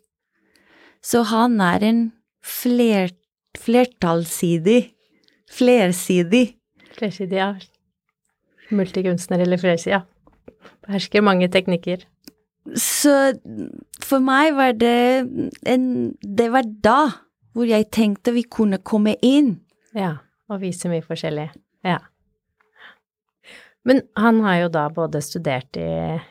Så 1.02 1.24
han 1.32 1.58
er 1.64 1.86
en 1.86 2.02
flert, 2.44 3.16
flertallsidig, 3.58 4.92
flersidig 5.50 6.56
Flersidig, 6.90 7.36
ja. 7.38 7.54
Multikunstner 8.74 9.42
eller 9.44 9.60
flersidig, 9.60 9.94
ja. 9.94 10.00
Behersker 10.86 11.22
mange 11.24 11.48
teknikker. 11.52 12.02
Så 12.76 13.14
for 14.04 14.22
meg 14.22 14.52
var 14.58 14.74
det 14.76 15.24
en 15.66 15.86
Det 16.20 16.50
var 16.52 16.66
da 16.84 17.00
hvor 17.56 17.66
jeg 17.66 17.88
tenkte 17.90 18.34
vi 18.34 18.44
kunne 18.46 18.78
komme 18.78 19.16
inn. 19.26 19.56
Ja, 19.96 20.20
og 20.50 20.60
vise 20.62 20.90
mye 20.90 21.02
forskjellig. 21.02 21.48
Ja. 21.82 21.98
Men 23.82 24.02
han 24.14 24.38
har 24.44 24.58
jo 24.60 24.68
da 24.70 24.84
både 24.92 25.22
studert 25.24 25.78
i 25.80 25.88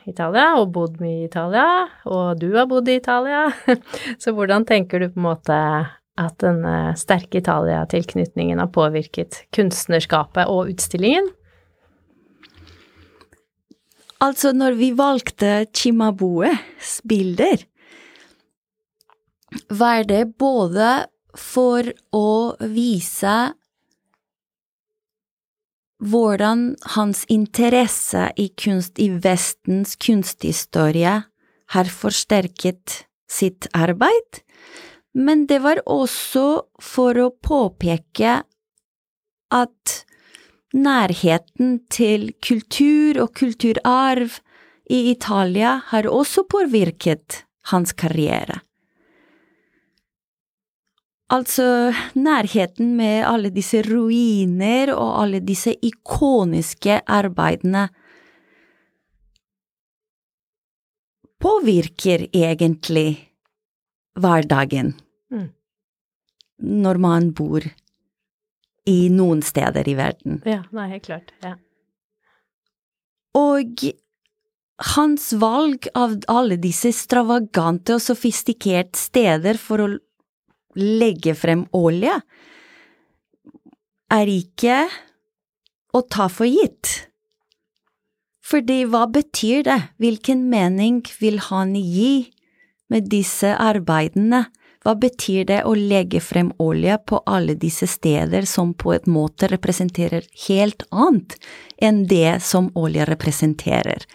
Italia 0.07 0.53
og 0.61 0.71
bodd 0.75 0.99
mye 1.01 1.23
i 1.23 1.27
Italia, 1.27 1.65
og 2.05 2.39
du 2.39 2.53
har 2.53 2.69
bodd 2.69 2.87
i 2.87 2.99
Italia, 3.01 3.47
så 4.21 4.31
hvordan 4.37 4.67
tenker 4.69 5.01
du 5.01 5.09
på 5.09 5.19
en 5.19 5.27
måte 5.27 5.57
at 6.19 6.35
den 6.43 6.63
sterke 6.99 7.39
Italia-tilknytningen 7.39 8.59
har 8.59 8.71
påvirket 8.75 9.43
kunstnerskapet 9.55 10.49
og 10.51 10.73
utstillingen? 10.73 11.29
Altså, 14.19 14.51
når 14.51 14.75
vi 14.75 14.91
valgte 14.99 15.63
Chimabues 15.71 16.99
bilder, 17.07 17.63
var 19.71 20.03
det 20.03 20.25
både 20.37 20.89
for 21.39 21.87
å 22.13 22.57
vise 22.59 23.37
hvordan 25.99 26.73
hans 26.95 27.25
interesse 27.31 28.29
i 28.39 28.49
kunst 28.59 28.99
i 28.99 29.09
Vestens 29.23 29.95
kunsthistorie 29.99 31.15
har 31.75 31.91
forsterket 31.91 33.03
sitt 33.29 33.67
arbeid, 33.77 34.43
men 35.19 35.45
det 35.49 35.59
var 35.63 35.81
også 35.89 36.45
for 36.83 37.17
å 37.19 37.27
påpeke 37.43 38.39
at 39.51 39.95
nærheten 40.75 41.79
til 41.91 42.29
kultur 42.45 43.19
og 43.25 43.33
kulturarv 43.35 44.39
i 44.89 45.09
Italia 45.11 45.79
har 45.91 46.07
også 46.07 46.45
påvirket 46.49 47.43
hans 47.73 47.93
karriere. 47.93 48.61
Altså, 51.29 51.91
nærheten 52.17 52.95
med 52.97 53.21
alle 53.27 53.51
disse 53.53 53.83
ruiner 53.85 54.89
og 54.95 55.11
alle 55.21 55.43
disse 55.45 55.75
ikoniske 55.85 57.03
arbeidene 57.05 57.83
påvirker 61.39 62.25
egentlig 62.33 63.11
hverdagen 64.17 64.95
Mm. 65.29 65.49
når 66.59 66.97
man 66.99 67.27
bor 67.37 67.63
i 68.89 68.99
noen 69.13 69.43
steder 69.45 69.87
i 69.87 69.93
verden. 69.95 70.39
Ja, 70.49 70.63
nei, 70.75 70.87
helt 70.95 71.05
klart. 71.05 71.29
Ja. 71.45 71.53
Og 73.37 73.83
hans 74.95 75.29
valg 75.39 75.87
av 75.93 76.17
alle 76.31 76.57
disse 76.59 76.91
stravagante 76.95 77.97
og 77.97 78.03
sofistikerte 78.03 78.99
steder 78.99 79.59
for 79.61 79.83
å 79.83 79.89
legge 80.79 81.35
frem 81.37 81.65
olje, 81.75 82.15
er 84.09 84.31
ikke 84.31 84.81
å 85.93 86.01
ta 86.09 86.29
for 86.31 86.49
gitt. 86.49 87.09
Fordi 88.49 88.81
hva 88.89 89.05
betyr 89.11 89.65
det? 89.67 89.79
Hvilken 90.01 90.47
mening 90.49 91.03
vil 91.21 91.37
han 91.49 91.75
gi 91.77 92.31
med 92.89 93.11
disse 93.11 93.51
arbeidene? 93.53 94.47
Hva 94.79 94.93
betyr 94.95 95.43
det 95.49 95.63
å 95.67 95.73
legge 95.75 96.21
frem 96.23 96.53
olje 96.63 96.95
på 97.03 97.19
alle 97.27 97.57
disse 97.59 97.87
steder 97.87 98.45
som 98.47 98.71
på 98.73 98.93
en 98.95 99.11
måte 99.11 99.49
representerer 99.51 100.23
helt 100.47 100.85
annet 100.89 101.35
enn 101.83 102.05
det 102.07 102.39
som 102.43 102.69
olje 102.79 103.07
representerer, 103.09 104.05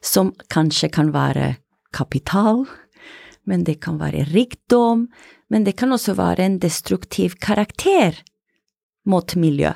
som 0.00 0.32
kanskje 0.48 0.88
kan 0.96 1.12
være 1.12 1.56
kapital, 1.92 2.64
men 3.44 3.66
det 3.68 3.82
kan 3.84 4.00
være 4.00 4.24
rikdom, 4.32 5.08
men 5.52 5.64
det 5.68 5.76
kan 5.76 5.92
også 5.92 6.16
være 6.16 6.48
en 6.48 6.58
destruktiv 6.62 7.36
karakter 7.40 8.16
mot 9.04 9.36
miljø. 9.36 9.74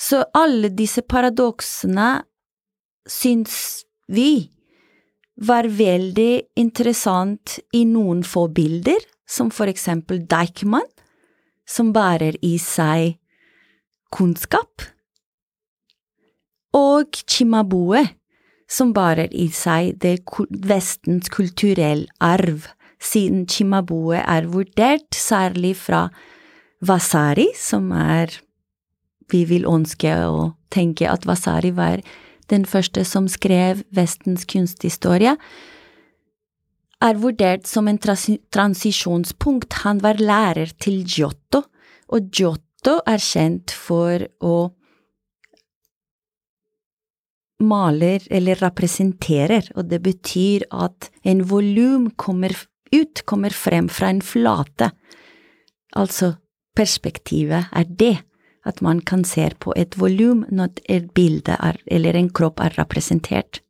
Så 0.00 0.22
alle 0.32 0.70
disse 0.72 1.02
paradoksene 1.02 2.22
syns 3.10 3.82
vi 4.06 4.48
var 5.40 5.64
veldig 5.64 6.42
interessant 6.60 7.58
i 7.72 7.84
noen 7.88 8.22
få 8.26 8.46
bilder, 8.52 9.00
som 9.28 9.50
for 9.54 9.70
eksempel 9.70 10.22
Deichman, 10.28 10.86
som 11.66 11.92
bærer 11.94 12.36
i 12.44 12.56
seg 12.60 13.16
kunnskap, 14.12 14.84
og 16.76 17.16
Chimabue, 17.26 18.02
som 18.70 18.92
bærer 18.94 19.32
i 19.34 19.48
seg 19.54 19.96
det 20.02 20.20
Vestens 20.66 21.30
kulturelle 21.32 22.06
arv, 22.22 22.68
siden 23.02 23.46
Chimabue 23.48 24.20
er 24.20 24.46
vurdert 24.50 25.16
særlig 25.16 25.74
fra 25.80 26.08
Vasari, 26.80 27.48
som 27.56 27.90
er 27.92 28.40
Vi 29.30 29.44
vil 29.46 29.62
ønske 29.62 30.10
å 30.26 30.56
tenke 30.74 31.06
at 31.06 31.22
Vasari 31.22 31.70
var 31.70 32.00
den 32.50 32.66
første 32.68 33.04
som 33.08 33.28
skrev 33.30 33.84
Vestens 33.94 34.46
kunsthistorie, 34.50 35.36
er 37.00 37.20
vurdert 37.20 37.68
som 37.68 37.88
en 37.88 37.98
transisjonspunkt. 37.98 39.80
Han 39.86 40.02
var 40.04 40.20
lærer 40.20 40.74
til 40.82 41.00
Giotto, 41.06 41.64
og 42.12 42.28
Giotto 42.28 42.98
er 43.08 43.22
kjent 43.22 43.72
for 43.72 44.26
å 44.44 44.56
maler 47.60 48.24
eller 48.32 48.60
representerer, 48.60 49.70
og 49.76 49.90
det 49.90 50.00
betyr 50.04 50.64
at 50.72 51.10
en 51.28 51.42
volum 51.48 52.08
kommer 52.16 52.54
ut, 52.94 53.22
kommer 53.28 53.54
frem 53.54 53.88
fra 53.92 54.10
en 54.12 54.22
flate. 54.24 54.90
Altså, 55.96 56.34
perspektivet 56.76 57.68
er 57.76 57.88
det, 57.88 58.16
at 58.66 58.80
man 58.84 59.00
kan 59.00 59.24
se 59.24 59.48
på 59.58 59.72
et 59.76 59.96
volum 59.98 60.44
når 60.50 60.82
et 60.84 61.10
bilde 61.16 61.56
er, 61.56 61.78
eller 61.86 62.16
en 62.18 62.28
kropp 62.28 62.60
er 62.60 62.74
representert. 62.76 63.62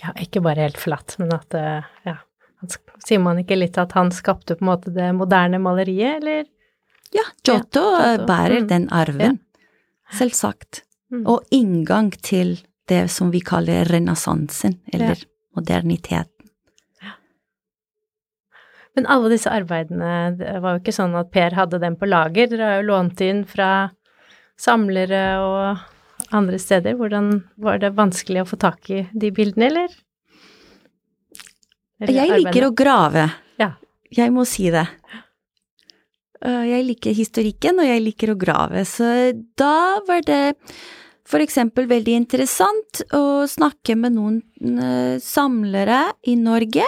Ja, 0.00 0.14
ikke 0.20 0.42
bare 0.44 0.64
helt 0.64 0.80
flatt, 0.80 1.16
men 1.20 1.32
at 1.34 1.54
ja, 1.54 2.18
Sier 3.04 3.20
man 3.20 3.36
ikke 3.42 3.58
litt 3.58 3.76
at 3.76 3.92
han 3.92 4.08
skapte 4.14 4.54
på 4.56 4.64
en 4.64 4.70
måte 4.70 4.92
det 4.94 5.10
moderne 5.12 5.58
maleriet, 5.60 6.22
eller? 6.22 6.46
Ja, 7.12 7.26
Giotto, 7.44 7.82
ja, 7.82 8.14
Giotto. 8.14 8.26
bærer 8.30 8.62
mm. 8.62 8.68
den 8.70 8.86
arven, 8.88 9.36
ja. 9.36 10.16
selvsagt. 10.16 10.80
Mm. 11.12 11.26
Og 11.28 11.44
inngang 11.52 12.08
til 12.24 12.56
det 12.88 13.02
som 13.12 13.28
vi 13.34 13.42
kaller 13.44 13.84
renessansen, 13.92 14.78
eller 14.92 15.20
ja. 15.20 15.28
moderniteten. 15.56 16.30
Men 18.94 19.08
alle 19.10 19.32
disse 19.32 19.50
arbeidene, 19.50 20.36
det 20.38 20.56
var 20.62 20.76
jo 20.76 20.80
ikke 20.84 20.94
sånn 20.94 21.16
at 21.18 21.32
Per 21.34 21.56
hadde 21.58 21.80
dem 21.82 21.98
på 21.98 22.06
lager, 22.06 22.46
dere 22.50 22.68
har 22.68 22.80
jo 22.80 22.88
lånt 22.92 23.20
inn 23.26 23.42
fra 23.50 23.90
samlere 24.60 25.24
og 25.42 26.34
andre 26.34 26.58
steder. 26.58 26.96
Hvordan 26.98 27.44
var 27.60 27.80
det 27.82 27.94
vanskelig 27.98 28.44
å 28.44 28.48
få 28.48 28.58
tak 28.60 28.90
i 28.90 29.04
de 29.12 29.30
bildene, 29.34 29.70
eller? 29.70 29.94
eller 32.00 32.18
jeg 32.18 32.42
liker 32.42 32.68
å 32.68 32.74
grave. 32.76 33.28
Ja. 33.60 33.74
Jeg 34.14 34.34
må 34.34 34.46
si 34.48 34.68
det. 34.74 34.86
Øh, 36.44 36.64
jeg 36.68 36.86
liker 36.90 37.16
historikken, 37.16 37.80
og 37.80 37.88
jeg 37.88 38.04
liker 38.04 38.34
å 38.34 38.38
grave, 38.38 38.84
så 38.88 39.32
da 39.58 40.00
var 40.06 40.24
det 40.26 40.42
for 41.24 41.40
eksempel 41.40 41.86
veldig 41.88 42.18
interessant 42.18 43.00
å 43.16 43.46
snakke 43.48 43.96
med 43.96 44.12
noen 44.18 44.42
øh, 44.60 45.16
samlere 45.24 46.02
i 46.28 46.36
Norge 46.36 46.84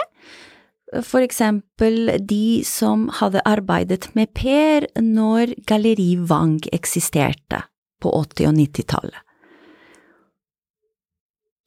for 1.03 1.23
eksempel 1.23 2.13
de 2.23 2.63
som 2.65 3.07
hadde 3.19 3.43
arbeidet 3.45 4.09
med 4.15 4.31
Per 4.37 4.87
når 5.03 5.57
Galleri 5.67 6.15
Wang 6.17 6.61
eksisterte 6.71 7.65
på 8.01 8.11
80- 8.13 8.47
og 8.47 8.59
90-tallet. 8.61 9.23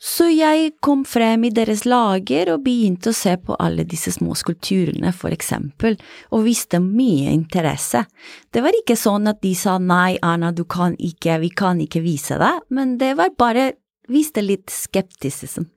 Så 0.00 0.30
jeg 0.32 0.78
kom 0.80 1.02
frem 1.04 1.42
i 1.44 1.50
deres 1.52 1.82
lager 1.84 2.54
og 2.54 2.62
begynte 2.64 3.10
å 3.12 3.16
se 3.16 3.34
på 3.36 3.52
alle 3.60 3.84
disse 3.84 4.14
små 4.14 4.32
skulpturene, 4.38 5.12
for 5.12 5.28
eksempel, 5.28 5.98
og 6.32 6.46
viste 6.46 6.80
mye 6.80 7.34
interesse. 7.34 8.06
Det 8.48 8.62
var 8.64 8.78
ikke 8.78 8.96
sånn 8.96 9.28
at 9.28 9.42
de 9.44 9.52
sa 9.52 9.76
nei, 9.76 10.16
Anna, 10.24 10.54
du 10.56 10.64
kan 10.64 10.96
ikke, 10.96 11.36
vi 11.44 11.52
kan 11.52 11.82
ikke 11.84 12.00
vise 12.00 12.40
deg, 12.40 12.64
men 12.72 12.96
det 12.96 13.12
var 13.20 13.36
bare 13.36 13.74
viste 14.08 14.40
litt 14.40 14.72
skeptisisme. 14.72 15.68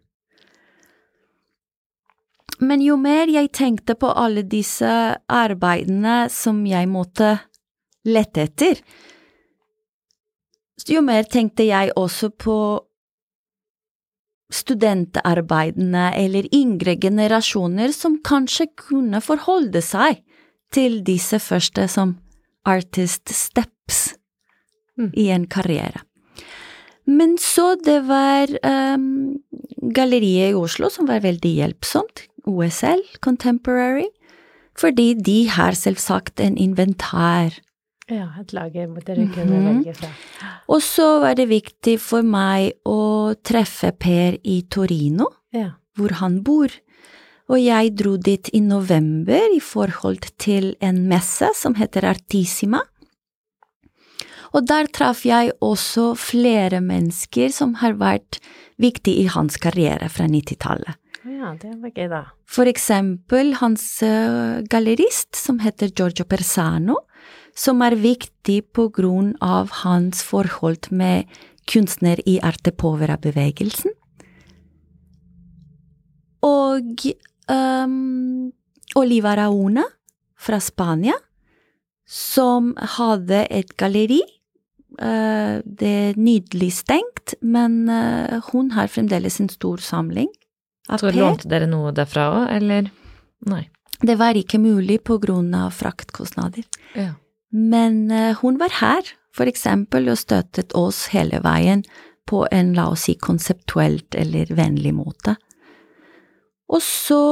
Men 2.63 2.83
jo 2.83 2.95
mer 3.01 3.31
jeg 3.31 3.51
tenkte 3.55 3.95
på 3.99 4.11
alle 4.15 4.45
disse 4.47 4.89
arbeidene 5.27 6.27
som 6.31 6.61
jeg 6.67 6.87
måtte 6.91 7.35
lette 8.07 8.47
etter, 8.47 8.79
jo 10.91 10.99
mer 11.05 11.23
tenkte 11.31 11.63
jeg 11.63 11.93
også 11.95 12.27
på 12.35 12.57
studentarbeidene 14.53 16.09
eller 16.19 16.49
yngre 16.53 16.95
generasjoner 17.01 17.93
som 17.95 18.19
kanskje 18.25 18.67
kunne 18.77 19.21
forholde 19.23 19.81
seg 19.81 20.21
til 20.73 21.01
disse 21.05 21.39
første 21.41 21.87
som 21.89 22.17
artist 22.67 23.31
steps 23.33 24.13
mm. 24.99 25.11
i 25.13 25.29
en 25.33 25.47
karriere. 25.49 26.03
Men 27.09 27.35
så 27.41 27.73
det 27.83 27.99
var 28.07 28.51
um, 28.63 29.35
galleriet 29.95 30.53
i 30.53 30.57
Oslo 30.57 30.89
som 30.93 31.09
var 31.09 31.23
veldig 31.25 31.51
hjelpsomt. 31.57 32.27
OSL, 32.49 33.01
Contemporary, 33.21 34.09
fordi 34.77 35.13
de 35.13 35.47
har 35.49 35.77
selvsagt 35.77 36.41
en 36.43 36.57
inventar. 36.57 37.59
Ja, 38.11 38.33
et 38.41 38.51
lager 38.53 38.87
dere 39.05 39.27
kunne 39.31 39.45
mm 39.45 39.67
-hmm. 39.67 39.77
velge 39.77 39.93
fra. 39.93 40.09
Og 40.67 40.81
så 40.81 41.19
var 41.19 41.35
det 41.35 41.47
viktig 41.49 41.99
for 41.99 42.21
meg 42.21 42.73
å 42.85 43.33
treffe 43.43 43.91
Per 43.91 44.37
i 44.43 44.61
Torino, 44.69 45.25
ja. 45.53 45.69
hvor 45.95 46.11
han 46.13 46.43
bor. 46.43 46.69
Og 47.49 47.59
jeg 47.59 47.97
dro 47.97 48.17
dit 48.17 48.49
i 48.53 48.59
november 48.59 49.55
i 49.55 49.59
forhold 49.59 50.23
til 50.37 50.75
en 50.81 51.07
messe 51.07 51.49
som 51.55 51.75
heter 51.75 52.05
Artissima. 52.05 52.79
Og 54.53 54.67
der 54.67 54.85
traff 54.93 55.25
jeg 55.25 55.51
også 55.61 56.13
flere 56.15 56.81
mennesker 56.81 57.49
som 57.49 57.73
har 57.81 57.93
vært 57.93 58.39
viktige 58.77 59.23
i 59.25 59.27
hans 59.27 59.57
karriere 59.57 60.09
fra 60.09 60.27
90-tallet. 60.29 61.02
Ja, 61.23 61.53
det 61.55 61.77
var 61.79 61.93
gøy, 61.95 62.09
da. 62.11 62.21
For 62.43 62.67
eksempel 62.67 63.53
hans 63.61 63.85
uh, 64.03 64.59
gallerist, 64.67 65.37
som 65.39 65.61
heter 65.63 65.93
Giorgio 65.95 66.27
Persano, 66.27 66.97
som 67.55 67.79
er 67.85 67.95
viktig 67.95 68.59
på 68.75 68.89
grunn 68.91 69.31
av 69.39 69.71
hans 69.83 70.23
forhold 70.25 70.89
med 70.91 71.31
kunstner 71.69 72.19
i 72.27 72.39
Arte 72.43 72.73
Povera-bevegelsen. 72.75 73.95
Og 76.43 77.05
um, 77.47 78.51
Oliva 78.99 79.37
Rauna 79.39 79.87
fra 80.35 80.59
Spania, 80.59 81.15
som 82.03 82.73
hadde 82.99 83.45
et 83.49 83.77
galleri 83.79 84.21
Uh, 84.93 85.57
det 85.65 85.89
er 85.89 86.17
nydelig 86.21 86.67
stengt, 86.77 87.31
men 87.41 87.87
uh, 87.89 88.37
hun 88.51 88.67
har 88.75 88.91
fremdeles 88.93 89.39
en 89.41 89.49
stor 89.49 89.81
samling 89.81 90.27
Så 90.89 91.11
lånte 91.15 91.47
dere 91.47 91.67
noe 91.69 91.93
derfra 91.95 92.27
òg, 92.33 92.45
eller? 92.57 92.89
Nei. 93.47 93.63
Det 94.03 94.17
var 94.19 94.35
ikke 94.35 94.59
mulig 94.59 94.99
på 95.07 95.17
grunn 95.23 95.53
av 95.55 95.71
fraktkostnader. 95.77 96.65
Ja. 96.97 97.13
Men 97.53 98.11
eh, 98.11 98.35
hun 98.41 98.57
var 98.59 98.73
her, 98.81 99.07
for 99.35 99.47
eksempel, 99.47 100.09
og 100.11 100.19
støttet 100.19 100.75
oss 100.75 101.05
hele 101.13 101.39
veien 101.43 101.85
på 102.27 102.43
en, 102.51 102.73
la 102.75 102.89
oss 102.91 103.07
si, 103.07 103.15
konseptuelt 103.15 104.15
eller 104.19 104.51
vennlig 104.55 104.93
måte. 104.97 105.37
Og 106.73 106.81
så 106.83 107.23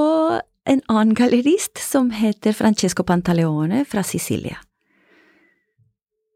en 0.69 0.81
annen 0.87 1.15
gallerist 1.17 1.79
som 1.81 2.11
heter 2.13 2.53
Francesco 2.53 3.03
Pantaleone 3.03 3.83
fra 3.89 4.03
Sicilia. 4.05 4.59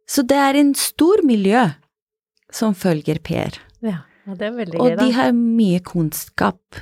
Så 0.09 0.25
det 0.25 0.37
er 0.37 0.57
en 0.59 0.73
stor 0.77 1.23
miljø 1.25 1.67
som 2.53 2.75
følger 2.77 3.19
Per, 3.25 3.57
Ja, 4.25 4.31
ja 4.31 4.39
det 4.39 4.47
er 4.47 4.57
veldig 4.59 4.81
og 4.81 4.97
de 4.99 5.11
har 5.13 5.31
mye 5.37 5.81
kunnskap. 5.85 6.81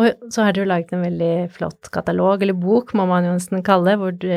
Og 0.00 0.30
så 0.32 0.46
har 0.46 0.54
du 0.56 0.62
laget 0.64 0.94
en 0.96 1.02
veldig 1.04 1.50
flott 1.52 1.90
katalog, 1.92 2.40
eller 2.40 2.56
bok 2.56 2.94
må 2.96 3.04
man 3.10 3.26
jo 3.26 3.34
nesten 3.34 3.60
kalle 3.66 3.90
det, 3.90 3.98
hvor 4.00 4.14
du, 4.16 4.30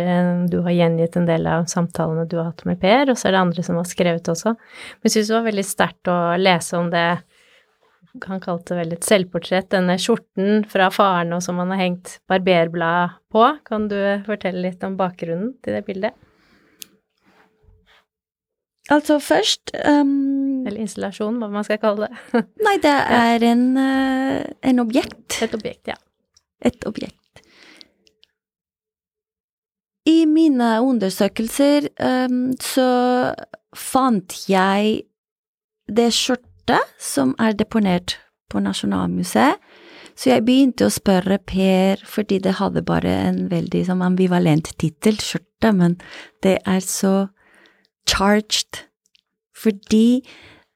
du 0.51 0.57
har 0.65 0.75
gjengitt 0.75 1.15
en 1.15 1.29
del 1.29 1.47
av 1.47 1.69
samtalene 1.71 2.25
du 2.27 2.35
har 2.41 2.49
hatt 2.49 2.65
med 2.67 2.81
Per, 2.81 3.13
og 3.13 3.15
så 3.15 3.29
er 3.29 3.37
det 3.37 3.43
andre 3.45 3.63
som 3.63 3.79
har 3.79 3.87
skrevet 3.87 4.27
også. 4.33 4.51
Men 4.57 5.07
jeg 5.07 5.15
syns 5.15 5.31
det 5.31 5.37
var 5.37 5.47
veldig 5.47 5.65
sterkt 5.69 6.11
å 6.11 6.17
lese 6.41 6.75
om 6.81 6.91
det 6.91 7.07
han 8.23 8.39
kalte 8.39 8.73
det 8.73 8.79
vel 8.79 8.93
et 8.95 9.07
selvportrett, 9.07 9.67
denne 9.73 9.97
skjorten 9.99 10.63
fra 10.71 10.87
faren 10.93 11.33
og 11.35 11.41
som 11.43 11.59
han 11.59 11.73
har 11.73 11.81
hengt 11.81 12.17
barberblad 12.31 13.17
på. 13.33 13.47
Kan 13.67 13.89
du 13.91 13.97
fortelle 14.27 14.63
litt 14.69 14.83
om 14.87 14.95
bakgrunnen 14.99 15.51
til 15.63 15.75
det 15.75 15.83
bildet? 15.87 16.15
Altså 18.93 19.17
først 19.23 19.73
um, 19.81 20.34
Eller 20.65 20.81
installasjon, 20.81 21.37
hva 21.39 21.49
man 21.53 21.65
skal 21.67 21.79
kalle 21.81 22.07
det. 22.09 22.41
Nei, 22.65 22.75
det 22.81 22.95
er 23.19 23.45
en, 23.51 23.67
eh, 23.77 24.41
en 24.65 24.81
objekt. 24.81 25.37
Et 25.45 25.53
objekt, 25.53 25.93
ja. 25.93 25.99
Et 26.65 26.87
objekt. 26.89 27.19
I 30.05 30.25
mine 30.29 30.67
undersøkelser 30.85 31.87
um, 31.97 32.51
så 32.61 32.89
fant 33.75 34.35
jeg 34.49 34.99
det 35.89 36.11
skjortet 36.13 36.93
som 37.01 37.33
er 37.41 37.57
deponert 37.57 38.19
på 38.49 38.61
Nasjonalmuseet, 38.61 39.57
så 40.15 40.29
jeg 40.29 40.45
begynte 40.47 40.87
å 40.87 40.93
spørre 40.93 41.39
Per, 41.43 41.99
fordi 42.07 42.37
det 42.39 42.55
hadde 42.61 42.85
bare 42.87 43.11
en 43.25 43.41
veldig 43.51 43.81
sånn 43.89 44.03
ambivalent 44.05 44.69
tittel, 44.79 45.17
skjørtet, 45.19 45.73
men 45.75 45.97
det 46.45 46.59
er 46.63 46.79
så 46.85 47.15
charged, 48.07 48.85
fordi 49.57 50.23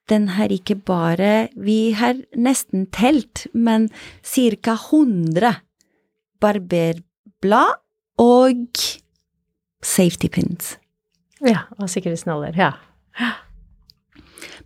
den 0.09 0.27
har 0.35 0.49
ikke 0.51 0.75
bare 0.75 1.49
Vi 1.55 1.91
har 1.91 2.15
nesten 2.35 2.87
telt, 2.91 3.47
men 3.53 3.89
ca. 4.23 4.73
100 4.73 5.55
barberblad 6.41 7.75
og 8.19 8.83
safety 9.83 10.27
pins. 10.27 10.77
Ja, 11.45 11.59
og 11.79 11.89
sikkerhetsnåler, 11.89 12.55
ja. 12.57 12.71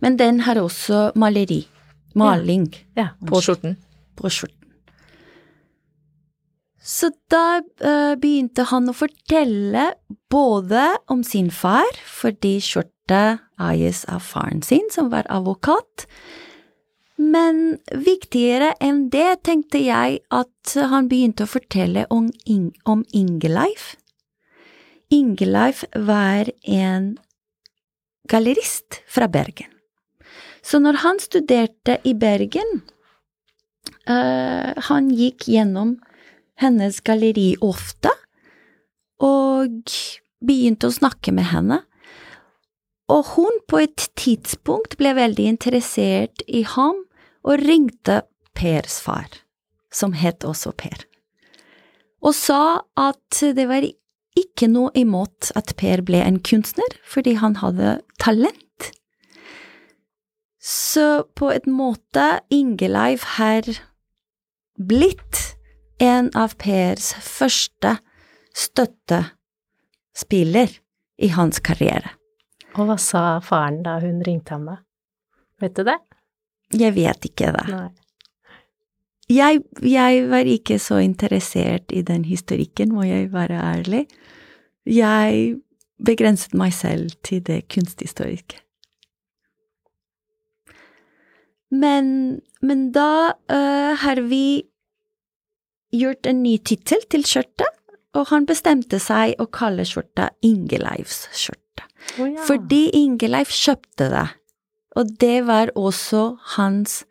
Men 0.00 0.16
den 0.18 0.40
har 0.40 0.58
også 0.60 1.12
maleri. 1.16 1.68
Maling 2.14 2.68
Ja, 2.96 3.08
På 3.26 3.40
skjorten. 3.42 3.76
på 4.16 4.28
skjorten. 4.30 4.63
Så 6.84 7.08
da 7.32 7.62
uh, 7.64 8.12
begynte 8.20 8.66
han 8.68 8.90
å 8.92 8.96
fortelle 8.96 9.94
både 10.32 10.84
om 11.08 11.22
sin 11.24 11.48
far, 11.48 11.88
fordi 12.04 12.58
skjortet 12.60 13.40
eies 13.60 14.02
av 14.12 14.20
faren 14.24 14.60
sin, 14.64 14.84
som 14.92 15.08
var 15.12 15.24
advokat, 15.32 16.04
men 17.16 17.78
viktigere 17.88 18.74
enn 18.84 19.06
det 19.08 19.44
tenkte 19.46 19.80
jeg 19.80 20.20
at 20.34 20.74
han 20.92 21.08
begynte 21.08 21.46
å 21.46 21.52
fortelle 21.54 22.04
om, 22.12 22.28
In 22.44 22.72
om 22.84 23.04
Ingeleif. 23.16 23.94
Ingeleif 25.14 25.84
var 25.94 26.50
en 26.68 27.14
gallerist 28.28 29.00
fra 29.06 29.28
Bergen. 29.28 29.70
Så 30.64 30.80
når 30.82 31.00
han 31.04 31.20
studerte 31.20 32.00
i 32.04 32.12
Bergen, 32.18 32.82
uh, 34.04 34.74
han 34.88 35.08
gikk 35.14 35.48
gjennom 35.48 35.96
hennes 36.60 37.00
galleri 37.04 37.54
ofte, 37.64 38.12
og 39.22 39.94
begynte 40.44 40.90
å 40.90 40.94
snakke 40.94 41.32
med 41.34 41.48
henne. 41.50 41.80
Og 43.12 43.34
hun 43.34 43.58
på 43.68 43.82
et 43.84 44.08
tidspunkt 44.18 44.96
ble 45.00 45.12
veldig 45.16 45.48
interessert 45.56 46.44
i 46.48 46.64
ham 46.74 47.04
og 47.44 47.60
ringte 47.60 48.22
Pers 48.54 49.00
far, 49.02 49.28
som 49.92 50.14
het 50.16 50.46
også 50.46 50.72
Per, 50.78 51.04
og 52.24 52.32
sa 52.38 52.84
at 52.96 53.40
det 53.56 53.66
var 53.68 53.84
ikke 54.38 54.68
noe 54.70 54.90
imot 54.98 55.50
at 55.58 55.74
Per 55.78 56.02
ble 56.06 56.22
en 56.22 56.38
kunstner, 56.42 56.96
fordi 57.06 57.36
han 57.38 57.58
hadde 57.60 57.98
talent. 58.22 58.90
Så 60.64 61.26
på 61.36 61.50
en 61.52 61.74
måte 61.76 62.40
Ingeleif 62.54 63.26
har 63.36 63.68
blitt 64.80 65.42
en 65.98 66.30
av 66.34 66.54
Pers 66.58 67.14
første 67.22 67.98
støttespiller 68.54 70.70
i 71.22 71.28
hans 71.34 71.60
karriere. 71.64 72.10
Og 72.74 72.86
hva 72.88 72.96
sa 72.98 73.40
faren 73.44 73.82
da 73.86 74.00
hun 74.02 74.22
ringte 74.26 74.54
ham 74.56 74.64
da? 74.70 74.76
Vet 75.62 75.76
du 75.78 75.82
det? 75.86 75.98
Jeg 76.74 76.92
vet 76.96 77.24
ikke 77.28 77.52
det. 77.54 77.66
Nei. 77.70 77.90
Jeg, 79.30 79.62
jeg 79.80 80.26
var 80.28 80.44
ikke 80.44 80.76
så 80.82 80.98
interessert 81.00 81.92
i 81.94 82.02
den 82.04 82.26
historikken, 82.28 82.92
må 82.92 83.06
jeg 83.08 83.32
være 83.32 83.56
ærlig. 83.56 84.04
Jeg 84.84 85.56
begrenset 86.04 86.52
meg 86.58 86.74
selv 86.76 87.14
til 87.24 87.40
det 87.46 87.64
kunsthistoriske. 87.72 88.60
Men, 91.74 92.06
men 92.62 92.92
da 92.94 93.32
uh, 93.32 93.96
har 93.98 94.20
vi 94.28 94.62
gjort 95.94 96.26
en 96.26 96.42
ny 96.44 96.58
tittel 96.66 97.02
til 97.12 97.24
skjørtet, 97.28 97.70
og 98.14 98.28
han 98.30 98.46
bestemte 98.46 99.00
seg 99.02 99.34
å 99.42 99.48
kalle 99.50 99.86
skjorta 99.88 100.28
Ingeleifs 100.46 101.24
skjørte. 101.34 101.88
Oh, 102.20 102.28
ja. 102.28 102.44
Fordi 102.46 102.86
Ingeleif 102.94 103.50
kjøpte 103.54 104.10
det, 104.12 104.26
og 104.94 105.16
det 105.18 105.40
var 105.48 105.72
også 105.74 106.36
hans 106.58 107.02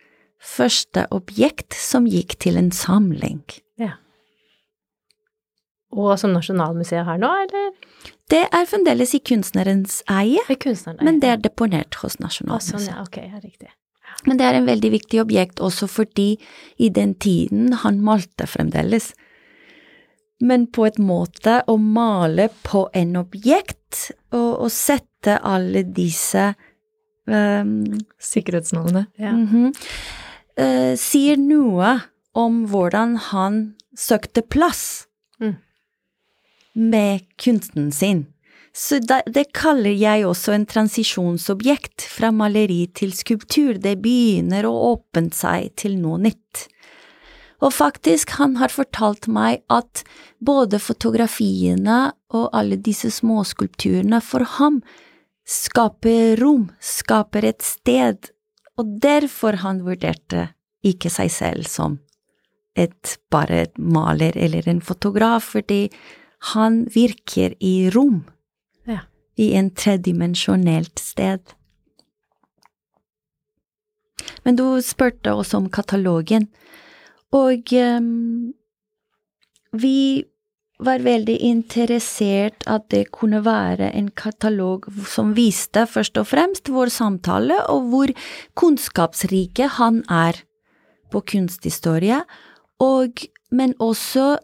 første 0.43 1.05
objekt 1.15 1.75
som 1.75 2.07
gikk 2.07 2.37
til 2.43 2.59
en 2.59 2.71
samling. 2.75 3.41
Ja. 3.79 3.97
Og 5.93 6.15
som 6.19 6.33
Nasjonalmuseet 6.35 7.05
har 7.07 7.19
nå, 7.21 7.29
eller? 7.45 7.71
Det 8.31 8.45
er 8.47 8.65
fremdeles 8.69 9.13
i 9.15 9.21
kunstnerens 9.23 9.99
eie, 10.09 10.41
Det 10.47 10.55
er 10.55 10.63
kunstneren 10.63 11.05
men 11.05 11.19
det 11.21 11.29
er 11.29 11.41
deponert 11.43 11.99
hos 12.01 12.15
Å, 12.15 12.17
sånn, 12.17 12.25
Nasjonalmuseet. 12.27 12.87
ja, 12.89 13.01
ok, 13.03 13.17
ja, 13.27 13.41
riktig. 13.43 13.71
Men 14.27 14.39
det 14.39 14.47
er 14.47 14.57
en 14.59 14.69
veldig 14.69 14.91
viktig 14.93 15.21
objekt 15.23 15.61
også 15.63 15.89
fordi 15.91 16.37
i 16.77 16.89
den 16.93 17.13
tiden 17.15 17.73
han 17.83 18.01
malte 18.03 18.47
fremdeles. 18.47 19.11
Men 20.43 20.67
på 20.67 20.87
et 20.87 20.99
måte 20.99 21.61
å 21.67 21.77
male 21.77 22.49
på 22.65 22.87
en 22.93 23.15
objekt 23.19 24.09
og, 24.33 24.65
og 24.65 24.69
sette 24.73 25.37
alle 25.39 25.85
disse 25.95 26.49
um, 27.29 27.85
Sikkerhetsnavnet. 28.19 29.07
Ja. 29.17 29.31
Mm 29.31 29.47
-hmm, 29.47 29.69
uh, 30.59 30.95
sier 30.97 31.37
noe 31.37 31.99
om 32.33 32.65
hvordan 32.65 33.15
han 33.15 33.75
søkte 33.95 34.41
plass 34.41 35.07
Mm. 35.39 35.55
med 36.73 37.21
kunsten 37.37 37.91
sin. 37.91 38.32
Så 38.73 38.97
det, 39.05 39.51
kaller 39.53 39.93
jeg 39.93 40.25
også 40.25 40.55
en 40.55 40.65
transisjonsobjekt 40.65 42.07
fra 42.09 42.31
maleri 42.33 42.87
til 42.97 43.13
skulptur. 43.13 43.77
Det 43.77 43.99
begynner 44.01 44.65
å 44.65 44.73
åpne 44.95 45.29
seg 45.35 45.75
til 45.77 45.99
noe 46.01 46.17
nytt. 46.23 46.65
Og 47.63 47.71
faktisk, 47.71 48.33
han 48.41 48.57
har 48.59 48.73
fortalt 48.73 49.29
meg 49.31 49.61
at 49.71 50.01
både 50.43 50.81
fotografiene 50.81 51.99
og 52.33 52.49
alle 52.51 52.79
disse 52.81 53.13
småskulpturene 53.13 54.19
for 54.25 54.43
ham 54.57 54.81
skaper 55.47 56.41
rom, 56.41 56.71
skaper 56.81 57.45
et 57.53 57.63
sted, 57.63 58.31
og 58.79 58.97
derfor 59.03 59.61
han 59.61 59.83
vurderte 59.85 60.49
ikke 60.83 61.11
seg 61.13 61.31
selv 61.31 61.69
som 61.69 62.01
et 62.75 63.17
bare 63.31 63.67
et 63.67 63.77
maler 63.77 64.35
eller 64.39 64.65
en 64.67 64.81
fotograf, 64.81 65.53
fordi 65.53 65.91
han 66.53 66.83
virker 66.91 67.53
i 67.61 67.91
rom. 67.93 68.23
I 69.35 69.53
en 69.57 69.71
tredimensjonelt 69.73 70.99
sted. 70.99 71.41
Men 74.43 74.59
du 74.59 74.65
spurte 74.83 75.33
også 75.33 75.61
om 75.61 75.71
katalogen, 75.73 76.47
og 77.33 77.73
um, 77.73 78.53
vi 79.73 80.23
var 80.83 81.03
veldig 81.05 81.35
interessert 81.47 82.65
at 82.69 82.89
det 82.91 83.07
kunne 83.15 83.43
være 83.45 83.91
en 83.95 84.09
katalog 84.11 84.85
som 85.09 85.33
viste 85.37 85.85
først 85.89 86.17
og 86.19 86.27
fremst 86.29 86.71
vår 86.73 86.91
samtale 86.93 87.59
og 87.71 87.87
hvor 87.91 88.13
kunnskapsrike 88.59 89.69
han 89.77 90.01
er 90.11 90.41
på 91.13 91.21
kunsthistorie, 91.29 92.23
og, 92.81 93.21
men 93.51 93.75
også 93.79 94.37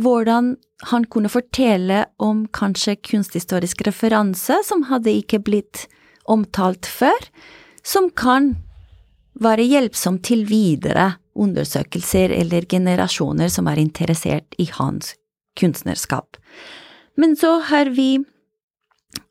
hvordan 0.00 0.56
han 0.90 1.04
kunne 1.04 1.30
fortelle 1.30 2.04
om 2.22 2.46
kanskje 2.54 2.96
kunsthistorisk 3.06 3.84
referanse 3.86 4.56
som 4.66 4.86
hadde 4.90 5.14
ikke 5.20 5.42
blitt 5.44 5.86
omtalt 6.30 6.86
før, 6.86 7.18
som 7.84 8.10
kan 8.10 8.54
være 9.42 9.66
hjelpsom 9.66 10.20
til 10.24 10.44
videre 10.48 11.14
undersøkelser 11.38 12.32
eller 12.36 12.66
generasjoner 12.68 13.50
som 13.52 13.68
er 13.70 13.80
interessert 13.80 14.58
i 14.60 14.68
hans 14.76 15.14
kunstnerskap. 15.58 16.36
Men 17.16 17.36
så 17.36 17.58
har 17.68 17.92
vi 17.96 18.16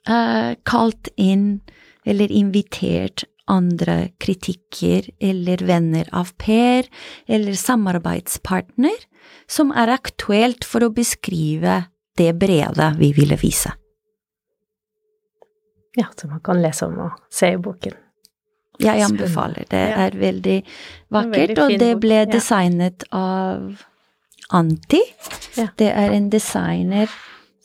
eh, 0.08 0.52
kalt 0.66 1.12
inn 1.18 1.62
eller 2.06 2.32
invitert 2.34 3.26
andre 3.48 4.12
kritikker 4.22 5.10
eller 5.20 5.58
venner 5.66 6.10
av 6.14 6.34
Per 6.38 6.88
eller 7.28 7.54
samarbeidspartner 7.54 9.06
som 9.48 9.72
er 9.72 9.92
aktuelt 9.94 10.66
for 10.68 10.86
å 10.86 10.94
beskrive 10.94 11.86
det 12.18 12.34
brevet 12.40 12.98
vi 13.00 13.12
ville 13.14 13.38
vise. 13.40 13.74
Ja, 15.96 16.06
som 16.16 16.30
man 16.30 16.40
kan 16.40 16.62
lese 16.62 16.86
om 16.88 17.00
og 17.04 17.18
se 17.34 17.52
i 17.54 17.58
boken. 17.60 17.98
Jeg 18.82 19.04
anbefaler. 19.06 19.66
Det 19.70 19.80
Ja. 19.90 20.08
er 20.08 20.12
veldig 20.12 20.64
vakkert, 21.12 21.58
og 21.60 21.80
det 21.80 22.00
ble 22.00 22.24
ja. 22.24 22.26
designet 22.26 23.04
av 23.12 23.84
Anti. 24.52 25.02
Ja. 25.56 25.68
Det 25.78 25.92
er 25.92 26.12
en 26.12 26.30
designer 26.30 27.08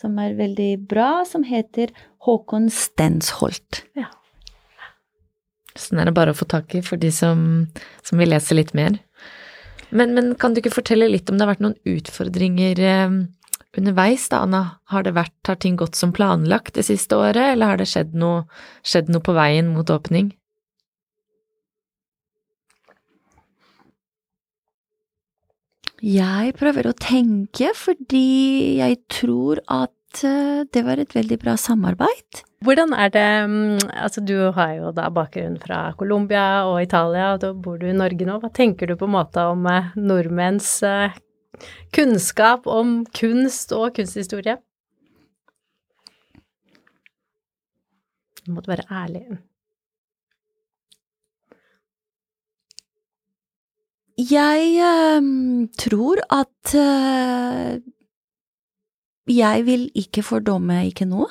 som 0.01 0.19
er 0.19 0.35
veldig 0.35 0.87
bra, 0.89 1.25
som 1.25 1.43
heter 1.45 1.89
Håkon 2.27 2.69
Stensholt. 2.71 3.83
Så 3.95 4.05
den 5.91 6.01
er 6.01 6.09
det 6.09 6.17
bare 6.17 6.33
å 6.35 6.39
få 6.39 6.49
tak 6.51 6.75
i 6.77 6.83
for 6.85 7.01
de 7.01 7.11
som, 7.15 7.67
som 8.07 8.21
vil 8.21 8.33
lese 8.33 8.57
litt 8.57 8.73
mer. 8.77 8.99
Men, 9.91 10.15
men 10.17 10.35
kan 10.41 10.55
du 10.55 10.61
ikke 10.63 10.75
fortelle 10.75 11.09
litt 11.11 11.31
om 11.31 11.37
det 11.37 11.47
har 11.47 11.53
vært 11.55 11.65
noen 11.65 11.79
utfordringer 11.87 12.81
eh, 12.83 13.19
underveis, 13.79 14.27
da, 14.33 14.43
Anna? 14.47 14.63
Har 14.93 15.07
det 15.07 15.15
vært, 15.17 15.37
har 15.47 15.61
ting 15.63 15.77
gått 15.79 15.99
som 15.99 16.15
planlagt 16.17 16.75
det 16.79 16.87
siste 16.89 17.19
året, 17.19 17.53
eller 17.53 17.73
har 17.75 17.81
det 17.81 17.89
skjedd 17.91 18.17
noe, 18.19 18.47
skjedd 18.87 19.13
noe 19.13 19.25
på 19.25 19.37
veien 19.37 19.71
mot 19.75 19.91
åpning? 19.93 20.33
Jeg 26.05 26.53
prøver 26.59 26.91
å 26.91 26.97
tenke, 27.01 27.71
fordi 27.73 28.77
jeg 28.83 28.99
tror 29.09 29.63
at 29.65 30.25
eh, 30.29 30.67
det 30.69 30.83
var 30.85 31.01
et 31.01 31.15
veldig 31.17 31.39
bra 31.41 31.55
samarbeid. 31.57 32.43
Hvordan 32.65 32.95
er 32.97 33.11
det 33.13 33.29
mm, 33.51 33.89
Altså, 33.93 34.23
du 34.25 34.51
har 34.57 34.73
jo 34.79 34.93
da 34.97 35.11
bakgrunn 35.13 35.59
fra 35.61 35.93
Colombia 35.99 36.65
og 36.65 36.81
Italia, 36.83 37.35
og 37.35 37.43
da 37.45 37.53
bor 37.53 37.77
du 37.79 37.87
i 37.91 37.97
Norge 37.97 38.29
nå. 38.29 38.39
Hva 38.41 38.51
tenker 38.55 38.89
du 38.89 38.97
på 38.97 39.09
en 39.09 39.17
måte 39.19 39.45
om 39.53 39.67
eh, 39.69 39.93
nordmenns 39.97 40.71
eh, 40.87 41.19
kunnskap 41.95 42.67
om 42.67 43.03
kunst 43.17 43.75
og 43.77 43.93
kunsthistorie? 43.99 44.57
Du 48.47 48.55
måtte 48.55 48.71
være 48.71 48.89
ærlig. 48.91 49.27
Jeg 54.17 54.61
øh, 54.81 55.69
tror 55.77 56.23
at 56.33 56.75
øh, 56.75 57.83
jeg 59.37 59.67
vil 59.67 59.91
ikke 59.95 60.23
fordomme 60.23 60.87
ikke 60.87 61.05
noe. 61.05 61.29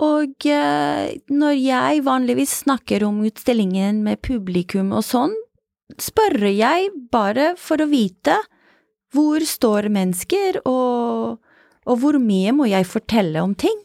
Og 0.00 0.46
eh, 0.48 1.12
når 1.28 1.56
jeg 1.58 2.04
vanligvis 2.06 2.62
snakker 2.64 3.04
om 3.04 3.20
utstillingen 3.26 4.00
med 4.06 4.22
publikum 4.24 4.94
og 4.96 5.04
sånn, 5.04 5.34
spør 6.00 6.48
jeg 6.48 6.88
bare 7.12 7.52
for 7.60 7.82
å 7.82 7.90
vite 7.90 8.38
hvor 9.12 9.44
står 9.44 9.90
mennesker, 9.92 10.62
og, 10.64 11.36
og 11.84 12.00
hvor 12.00 12.16
mye 12.16 12.54
må 12.56 12.70
jeg 12.70 12.88
fortelle 12.88 13.42
om 13.44 13.52
ting. 13.52 13.82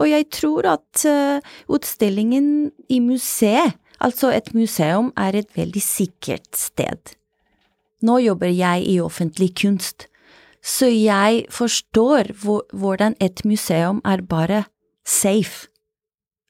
Og 0.00 0.08
jeg 0.08 0.30
tror 0.32 0.70
at 0.78 1.04
eh, 1.04 1.44
utstillingen 1.68 2.70
i 2.88 3.02
museet 3.04 3.76
Altså, 3.98 4.28
et 4.30 4.52
museum 4.54 5.08
er 5.18 5.34
et 5.34 5.56
veldig 5.58 5.80
sikkert 5.82 6.54
sted. 6.54 7.16
Nå 8.06 8.20
jobber 8.22 8.52
jeg 8.54 8.84
i 8.86 9.00
offentlig 9.02 9.48
kunst, 9.58 10.06
så 10.62 10.86
jeg 10.86 11.48
forstår 11.50 12.30
hvordan 12.38 13.16
et 13.18 13.42
museum 13.42 13.98
er 14.06 14.22
bare 14.22 14.60
safe. 15.08 15.68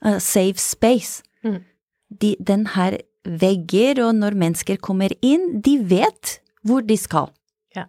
A 0.02 0.18
safe 0.22 0.60
space. 0.62 1.22
Mm. 1.46 1.62
De, 2.08 2.34
den 2.40 2.66
her 2.74 2.98
vegger, 3.28 4.00
og 4.06 4.14
når 4.18 4.36
mennesker 4.38 4.78
kommer 4.80 5.12
inn, 5.22 5.58
de 5.64 5.78
vet 5.90 6.38
hvor 6.66 6.84
de 6.86 6.96
skal. 6.98 7.30
Ja. 7.76 7.86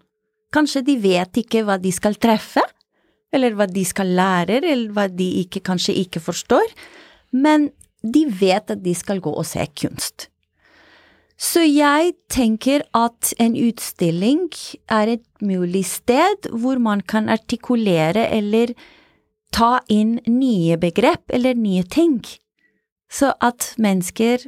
Kanskje 0.53 0.84
de 0.88 0.97
vet 1.01 1.41
ikke 1.43 1.63
hva 1.67 1.79
de 1.82 1.93
skal 1.95 2.17
treffe, 2.21 2.63
eller 3.34 3.53
hva 3.58 3.69
de 3.69 3.86
skal 3.86 4.10
lære, 4.17 4.62
eller 4.63 4.89
hva 4.95 5.05
de 5.12 5.27
ikke, 5.43 5.62
kanskje 5.65 5.95
ikke 6.01 6.21
forstår, 6.23 6.65
men 7.32 7.69
de 8.01 8.25
vet 8.32 8.71
at 8.73 8.82
de 8.84 8.93
skal 8.95 9.21
gå 9.21 9.32
og 9.32 9.45
se 9.47 9.65
kunst. 9.77 10.29
Så 11.39 11.63
jeg 11.63 12.15
tenker 12.27 12.84
at 12.97 13.32
en 13.39 13.53
utstilling 13.55 14.49
er 14.91 15.13
et 15.15 15.27
mulig 15.39 15.86
sted 15.88 16.49
hvor 16.51 16.82
man 16.84 16.99
kan 16.99 17.29
artikulere 17.32 18.25
eller 18.36 18.73
ta 19.53 19.79
inn 19.89 20.19
nye 20.27 20.77
begrep 20.79 21.31
eller 21.33 21.57
nye 21.57 21.83
ting, 21.83 22.21
så 23.09 23.33
at 23.41 23.73
mennesker 23.81 24.45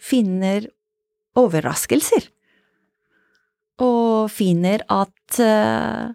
finner 0.00 0.68
overraskelser. 1.38 2.30
Og 3.80 4.30
finner 4.32 4.82
at 4.92 5.40
uh, 5.40 6.12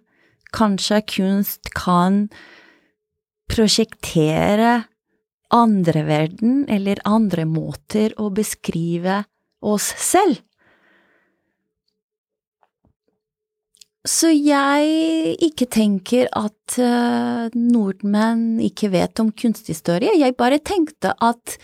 kanskje 0.53 1.01
kunst 1.15 1.71
kan 1.77 2.27
prosjektere 3.49 4.85
andre 5.53 6.03
verden 6.07 6.65
eller 6.69 7.01
andre 7.07 7.45
måter 7.47 8.13
å 8.21 8.31
beskrive 8.33 9.23
oss 9.65 9.91
selv. 10.01 10.41
Så 14.05 14.29
jeg 14.29 15.37
ikke 15.41 15.65
tenker 15.73 16.29
at 16.37 16.77
eh, 16.77 17.53
nordmenn 17.57 18.59
ikke 18.61 18.91
vet 18.93 19.21
om 19.21 19.31
kunsthistorie, 19.33 20.13
jeg 20.19 20.37
bare 20.37 20.61
tenkte 20.61 21.15
at 21.25 21.57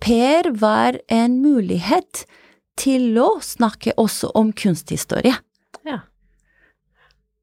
Per 0.00 0.46
var 0.56 0.96
en 1.12 1.34
mulighet 1.42 2.24
til 2.80 3.18
å 3.20 3.34
snakke 3.44 3.92
også 4.00 4.30
om 4.38 4.54
kunsthistorie. 4.56 5.34
Ja. 5.84 5.98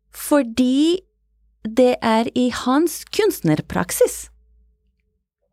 Fordi 0.10 1.04
det 1.68 1.98
er 2.02 2.32
i 2.34 2.48
hans 2.64 3.04
kunstnerpraksis. 3.14 4.32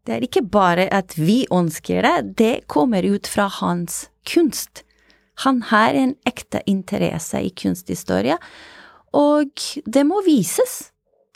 Det 0.04 0.16
er 0.16 0.24
ikke 0.24 0.44
bare 0.48 0.86
at 0.92 1.16
vi 1.18 1.44
ønsker 1.52 2.04
det, 2.04 2.16
det 2.40 2.54
kommer 2.72 3.04
ut 3.04 3.28
fra 3.28 3.50
hans 3.60 4.06
kunst. 4.28 4.84
Han 5.44 5.62
har 5.72 5.96
en 5.98 6.14
ekte 6.28 6.62
interesse 6.70 7.40
i 7.42 7.50
kunsthistorie, 7.50 8.38
og 9.14 9.64
det 9.86 10.04
må 10.08 10.22
vises. 10.26 10.90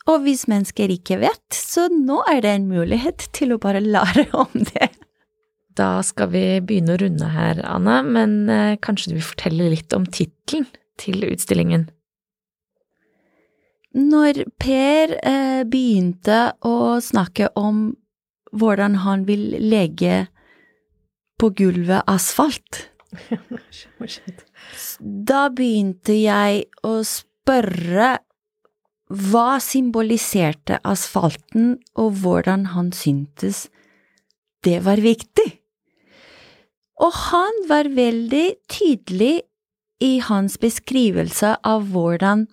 Og 0.08 0.22
hvis 0.24 0.46
mennesker 0.48 0.90
ikke 0.92 1.20
vet, 1.20 1.44
så 1.52 1.86
nå 1.92 2.22
er 2.30 2.40
det 2.44 2.54
en 2.56 2.70
mulighet 2.70 3.28
til 3.36 3.52
å 3.54 3.60
bare 3.60 3.82
lære 3.84 4.28
om 4.44 4.64
det. 4.72 4.90
Da 5.78 6.00
skal 6.02 6.32
vi 6.32 6.44
begynne 6.64 6.96
å 6.96 7.02
runde 7.04 7.28
her, 7.30 7.60
Anna, 7.68 8.00
men 8.02 8.40
eh, 8.50 8.78
kanskje 8.82 9.12
du 9.12 9.18
vil 9.20 9.28
fortelle 9.28 9.70
litt 9.70 9.94
om 9.94 10.08
tittelen 10.08 10.66
til 10.98 11.22
utstillingen? 11.28 11.86
Når 13.98 14.42
Per 14.60 15.14
eh, 15.22 15.62
begynte 15.68 16.40
å 16.66 16.98
snakke 17.02 17.52
om 17.58 17.92
hvordan 18.50 18.98
han 19.04 19.24
vil 19.28 19.52
legge 19.62 20.26
på 21.38 21.52
gulvet 21.54 22.02
asfalt, 22.10 22.88
da 25.30 25.46
begynte 25.54 26.16
jeg 26.18 26.66
å 26.82 26.98
spørre 27.04 27.27
hva 29.08 29.58
symboliserte 29.64 30.78
asfalten, 30.84 31.78
og 31.96 32.20
hvordan 32.22 32.66
han 32.74 32.92
syntes 32.92 33.68
det 34.66 34.82
var 34.84 35.00
viktig. 35.00 35.48
Og 36.98 37.14
han 37.30 37.60
var 37.70 37.88
veldig 37.94 38.46
tydelig 38.68 39.42
i 40.02 40.18
hans 40.22 40.58
beskrivelse 40.60 41.54
av 41.66 41.86
hvordan 41.92 42.46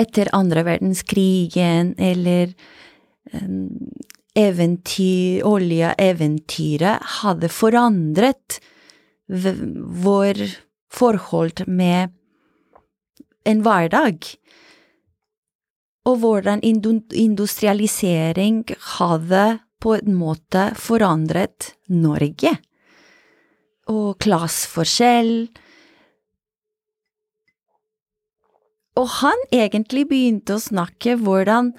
etter 0.00 0.30
andre 0.36 0.64
verdenskrigen 0.64 1.94
eller 2.00 2.54
eventyr, 4.38 5.42
oljeeventyret 5.44 7.12
hadde 7.20 7.50
forandret 7.52 8.60
vår 9.28 10.40
forhold 10.90 11.66
med 11.68 12.16
en 13.48 13.62
hverdag, 13.64 14.24
og 16.08 16.20
hvordan 16.22 16.62
industrialisering 16.64 18.64
hadde 18.96 19.44
på 19.80 19.94
en 19.96 20.16
måte 20.16 20.70
forandret 20.80 21.72
Norge, 21.92 22.54
og 23.90 24.20
klasseforskjell. 24.22 25.50
Og 29.00 29.08
han 29.20 29.44
egentlig 29.54 30.06
begynte 30.10 30.56
å 30.56 30.62
snakke 30.62 31.16
hvordan 31.18 31.72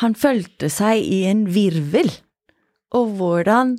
han 0.00 0.16
følte 0.18 0.70
seg 0.72 1.04
i 1.06 1.24
en 1.30 1.46
virvel, 1.54 2.10
og 2.94 3.16
hvordan 3.18 3.76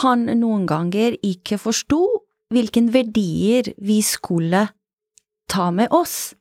han 0.00 0.24
noen 0.40 0.64
ganger 0.68 1.18
ikke 1.20 1.58
forsto 1.60 2.00
hvilke 2.52 2.84
verdier 2.92 3.72
vi 3.80 3.98
skulle 4.04 4.66
ta 5.52 5.68
med 5.74 5.92
oss. 5.92 6.32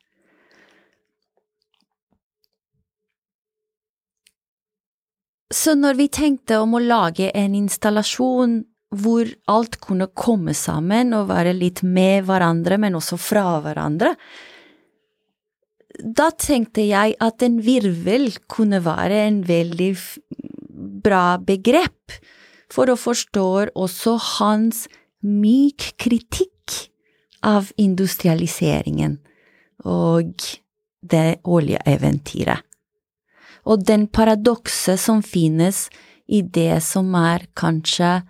Så 5.61 5.75
når 5.77 5.97
vi 5.99 6.07
tenkte 6.09 6.57
om 6.63 6.73
å 6.73 6.81
lage 6.81 7.27
en 7.37 7.53
installasjon 7.57 8.61
hvor 9.01 9.27
alt 9.51 9.77
kunne 9.83 10.07
komme 10.17 10.55
sammen 10.57 11.13
og 11.15 11.29
være 11.29 11.53
litt 11.55 11.83
med 11.85 12.25
hverandre, 12.27 12.79
men 12.81 12.97
også 12.97 13.19
fra 13.21 13.59
hverandre, 13.63 14.15
da 16.01 16.29
tenkte 16.33 16.83
jeg 16.87 17.13
at 17.21 17.45
en 17.45 17.59
virvel 17.61 18.31
kunne 18.49 18.79
være 18.83 19.19
en 19.27 19.41
veldig 19.45 19.91
bra 21.05 21.37
begrep 21.37 22.15
for 22.71 22.89
å 22.89 22.97
forstå 22.97 23.47
også 23.75 24.15
hans 24.39 24.87
myk 25.21 25.91
kritikk 26.01 26.79
av 27.45 27.69
industrialiseringen 27.81 29.19
og 29.85 30.33
det 31.01 31.41
oljeeventyret 31.43 32.70
og 33.65 33.85
den 33.85 34.07
paradokset 34.07 34.99
som 34.99 35.21
finnes 35.21 35.87
i 36.27 36.41
det 36.41 36.81
som 36.83 37.13
er 37.17 37.45
kanskje 37.57 38.21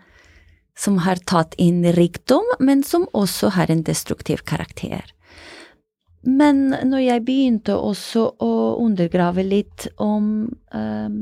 som 0.78 0.98
har 1.06 1.20
tatt 1.30 1.54
inn 1.62 1.84
rikdom, 1.94 2.48
men 2.60 2.82
som 2.84 3.06
også 3.14 3.52
har 3.58 3.70
en 3.70 3.84
destruktiv 3.86 4.42
karakter. 4.48 5.04
Men 6.26 6.70
når 6.70 7.04
jeg 7.04 7.26
begynte 7.26 7.76
også 7.76 8.26
å 8.42 8.52
undergrave 8.82 9.46
litt 9.46 9.88
om 10.02 10.50
um, 10.74 11.22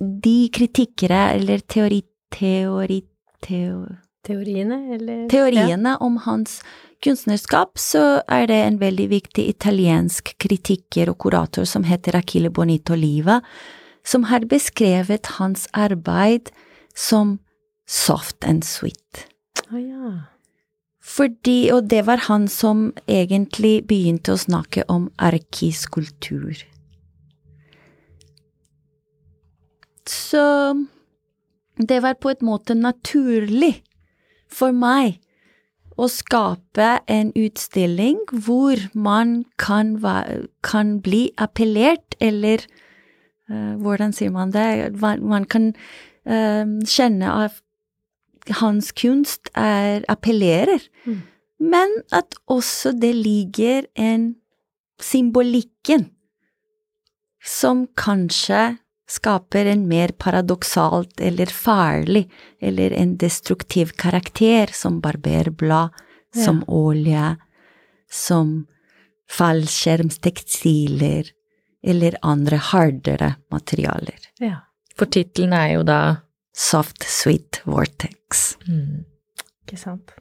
de 0.00 0.36
kritikkere 0.54 1.24
eller 1.38 1.66
teori, 1.66 2.04
teori, 2.34 3.02
teori 3.42 3.98
Teoriene, 4.20 4.76
eller? 4.94 5.28
Teoriene 5.32 5.94
ja. 5.94 5.98
om 6.04 6.18
hans 6.26 6.58
kunstnerskap 7.04 7.78
så 7.80 8.22
er 8.28 8.48
det 8.50 8.58
en 8.64 8.80
veldig 8.80 9.08
viktig 9.10 9.46
italiensk 9.48 10.34
kritiker 10.42 11.12
og 11.12 11.20
kurator 11.24 11.68
som 11.68 11.86
heter 11.88 12.18
Achille 12.18 12.50
Bonito 12.50 12.96
Liva, 12.98 13.40
som 14.04 14.26
har 14.30 14.46
beskrevet 14.48 15.36
hans 15.38 15.66
arbeid 15.72 16.50
som 16.96 17.38
soft 17.88 18.44
and 18.44 18.64
sweet. 18.64 19.26
Oh, 19.70 19.80
ja. 19.80 20.12
Fordi, 21.00 21.70
og 21.74 21.88
det 21.90 22.04
var 22.06 22.26
han 22.28 22.46
som 22.48 22.90
egentlig 23.08 23.80
begynte 23.88 24.34
å 24.34 24.40
snakke 24.40 24.84
om 24.92 25.08
arkiskultur. 25.18 26.60
Så 30.06 30.44
det 31.76 32.00
var 32.04 32.18
på 32.20 32.32
en 32.32 32.46
måte 32.46 32.76
naturlig 32.76 33.80
for 34.50 34.74
meg 34.76 35.18
å 36.00 36.08
skape 36.08 36.90
en 37.10 37.32
utstilling 37.36 38.20
hvor 38.32 38.80
man 38.96 39.42
kan, 39.60 39.96
kan 40.64 40.94
bli 41.04 41.28
appellert, 41.40 42.16
eller 42.20 42.64
uh, 43.50 43.76
hvordan 43.80 44.14
sier 44.16 44.32
man 44.34 44.54
det, 44.54 44.94
man, 45.00 45.44
kan 45.44 45.72
uh, 46.24 46.64
kjenne 46.88 47.34
at 47.46 47.60
hans 48.62 48.92
kunst 48.96 49.52
er 49.54 50.06
appellerer, 50.08 50.82
mm. 51.04 51.20
men 51.60 51.98
at 52.16 52.38
også 52.48 52.94
det 52.96 53.12
ligger 53.20 53.84
en 53.94 54.32
symbolikken 55.00 56.08
som 57.44 57.86
kanskje 57.96 58.78
skaper 59.10 59.66
en 59.66 59.88
mer 59.90 60.08
paradoksalt 60.08 61.20
eller 61.20 61.46
farlig 61.50 62.30
eller 62.60 62.94
en 62.94 63.16
destruktiv 63.18 63.90
karakter, 63.98 64.70
som 64.72 65.00
barberblad, 65.00 65.90
ja. 66.34 66.44
som 66.44 66.64
olje, 66.66 67.36
som 68.10 68.66
fallskjermstekstiler 69.30 71.24
eller 71.82 72.16
andre 72.22 72.56
hardere 72.56 73.34
materialer. 73.50 74.18
Ja. 74.38 74.56
For 74.98 75.06
tittelen 75.10 75.52
er 75.56 75.68
jo 75.74 75.82
da 75.86 76.00
Soft 76.56 77.06
Sweet 77.08 77.62
Vortex. 77.64 78.56
Mm. 78.68 79.04
Ikke 79.64 79.78
sant. 79.80 80.12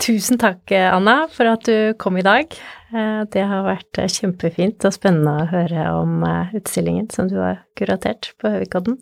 Tusen 0.00 0.38
takk, 0.40 0.72
Anna, 0.72 1.26
for 1.28 1.44
at 1.50 1.66
du 1.68 1.92
kom 2.00 2.16
i 2.16 2.24
dag. 2.24 2.54
Eh, 2.90 3.20
det 3.28 3.42
har 3.44 3.66
vært 3.66 3.98
eh, 4.00 4.08
kjempefint 4.08 4.86
og 4.88 4.94
spennende 4.96 5.42
å 5.42 5.48
høre 5.50 5.82
om 5.98 6.22
eh, 6.24 6.54
utstillingen 6.56 7.10
som 7.12 7.28
du 7.28 7.36
har 7.36 7.60
kuratert 7.76 8.30
på 8.40 8.48
Høvikodden. 8.48 8.96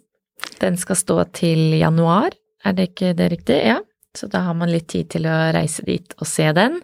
Den 0.58 0.78
skal 0.80 0.98
stå 0.98 1.20
til 1.38 1.76
januar, 1.78 2.34
er 2.66 2.74
det 2.74 2.90
ikke 2.90 3.12
det 3.18 3.30
riktig? 3.30 3.60
Ja. 3.70 3.78
Så 4.18 4.26
da 4.32 4.42
har 4.48 4.56
man 4.58 4.72
litt 4.72 4.88
tid 4.90 5.12
til 5.14 5.28
å 5.30 5.36
reise 5.54 5.84
dit 5.86 6.16
og 6.18 6.26
se 6.26 6.48
den. 6.56 6.80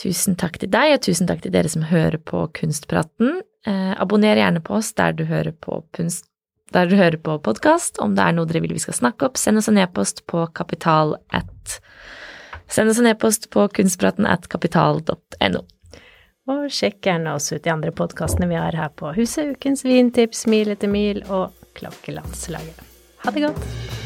Tusen 0.00 0.38
takk 0.40 0.56
til 0.62 0.72
deg, 0.72 0.96
og 0.96 1.04
tusen 1.04 1.28
takk 1.28 1.44
til 1.44 1.52
dere 1.52 1.68
som 1.68 1.84
hører 1.90 2.16
på 2.22 2.46
Kunstpraten. 2.56 3.42
Abonner 3.66 4.38
gjerne 4.38 4.62
på 4.64 4.76
oss 4.78 4.92
der 4.96 5.12
du 5.16 5.24
hører 5.26 5.50
på 5.52 5.80
kunst 5.96 6.28
på 6.72 7.38
podkast. 7.42 7.98
Om 8.02 8.14
det 8.16 8.24
er 8.24 8.36
noe 8.36 8.48
dere 8.48 8.62
vil 8.62 8.76
vi 8.76 8.82
skal 8.82 8.96
snakke 8.96 9.26
opp, 9.26 9.40
send 9.40 9.58
oss 9.58 9.68
en 9.68 9.80
e-post 9.82 10.22
på 10.30 10.46
kapital 10.54 11.16
at 11.34 11.80
Send 12.68 12.90
oss 12.90 12.98
en 12.98 13.06
e-post 13.10 13.50
på 13.50 13.68
kunstpraten 13.68 14.26
at 14.28 14.48
kapital.no. 14.52 15.62
Og 16.46 16.66
sjekk 16.70 17.00
gjerne 17.08 17.34
oss 17.34 17.50
ut 17.52 17.62
de 17.64 17.72
andre 17.72 17.90
podkastene 17.94 18.50
vi 18.50 18.58
har 18.58 18.76
her 18.78 18.92
på 18.94 19.10
Huset, 19.16 19.56
Ukens 19.56 19.82
vintips, 19.86 20.46
Mil 20.50 20.70
etter 20.74 20.90
mil 20.90 21.24
og 21.26 21.54
Klokkelandslaget. 21.78 22.82
Ha 23.24 23.34
det 23.34 23.48
godt! 23.48 24.05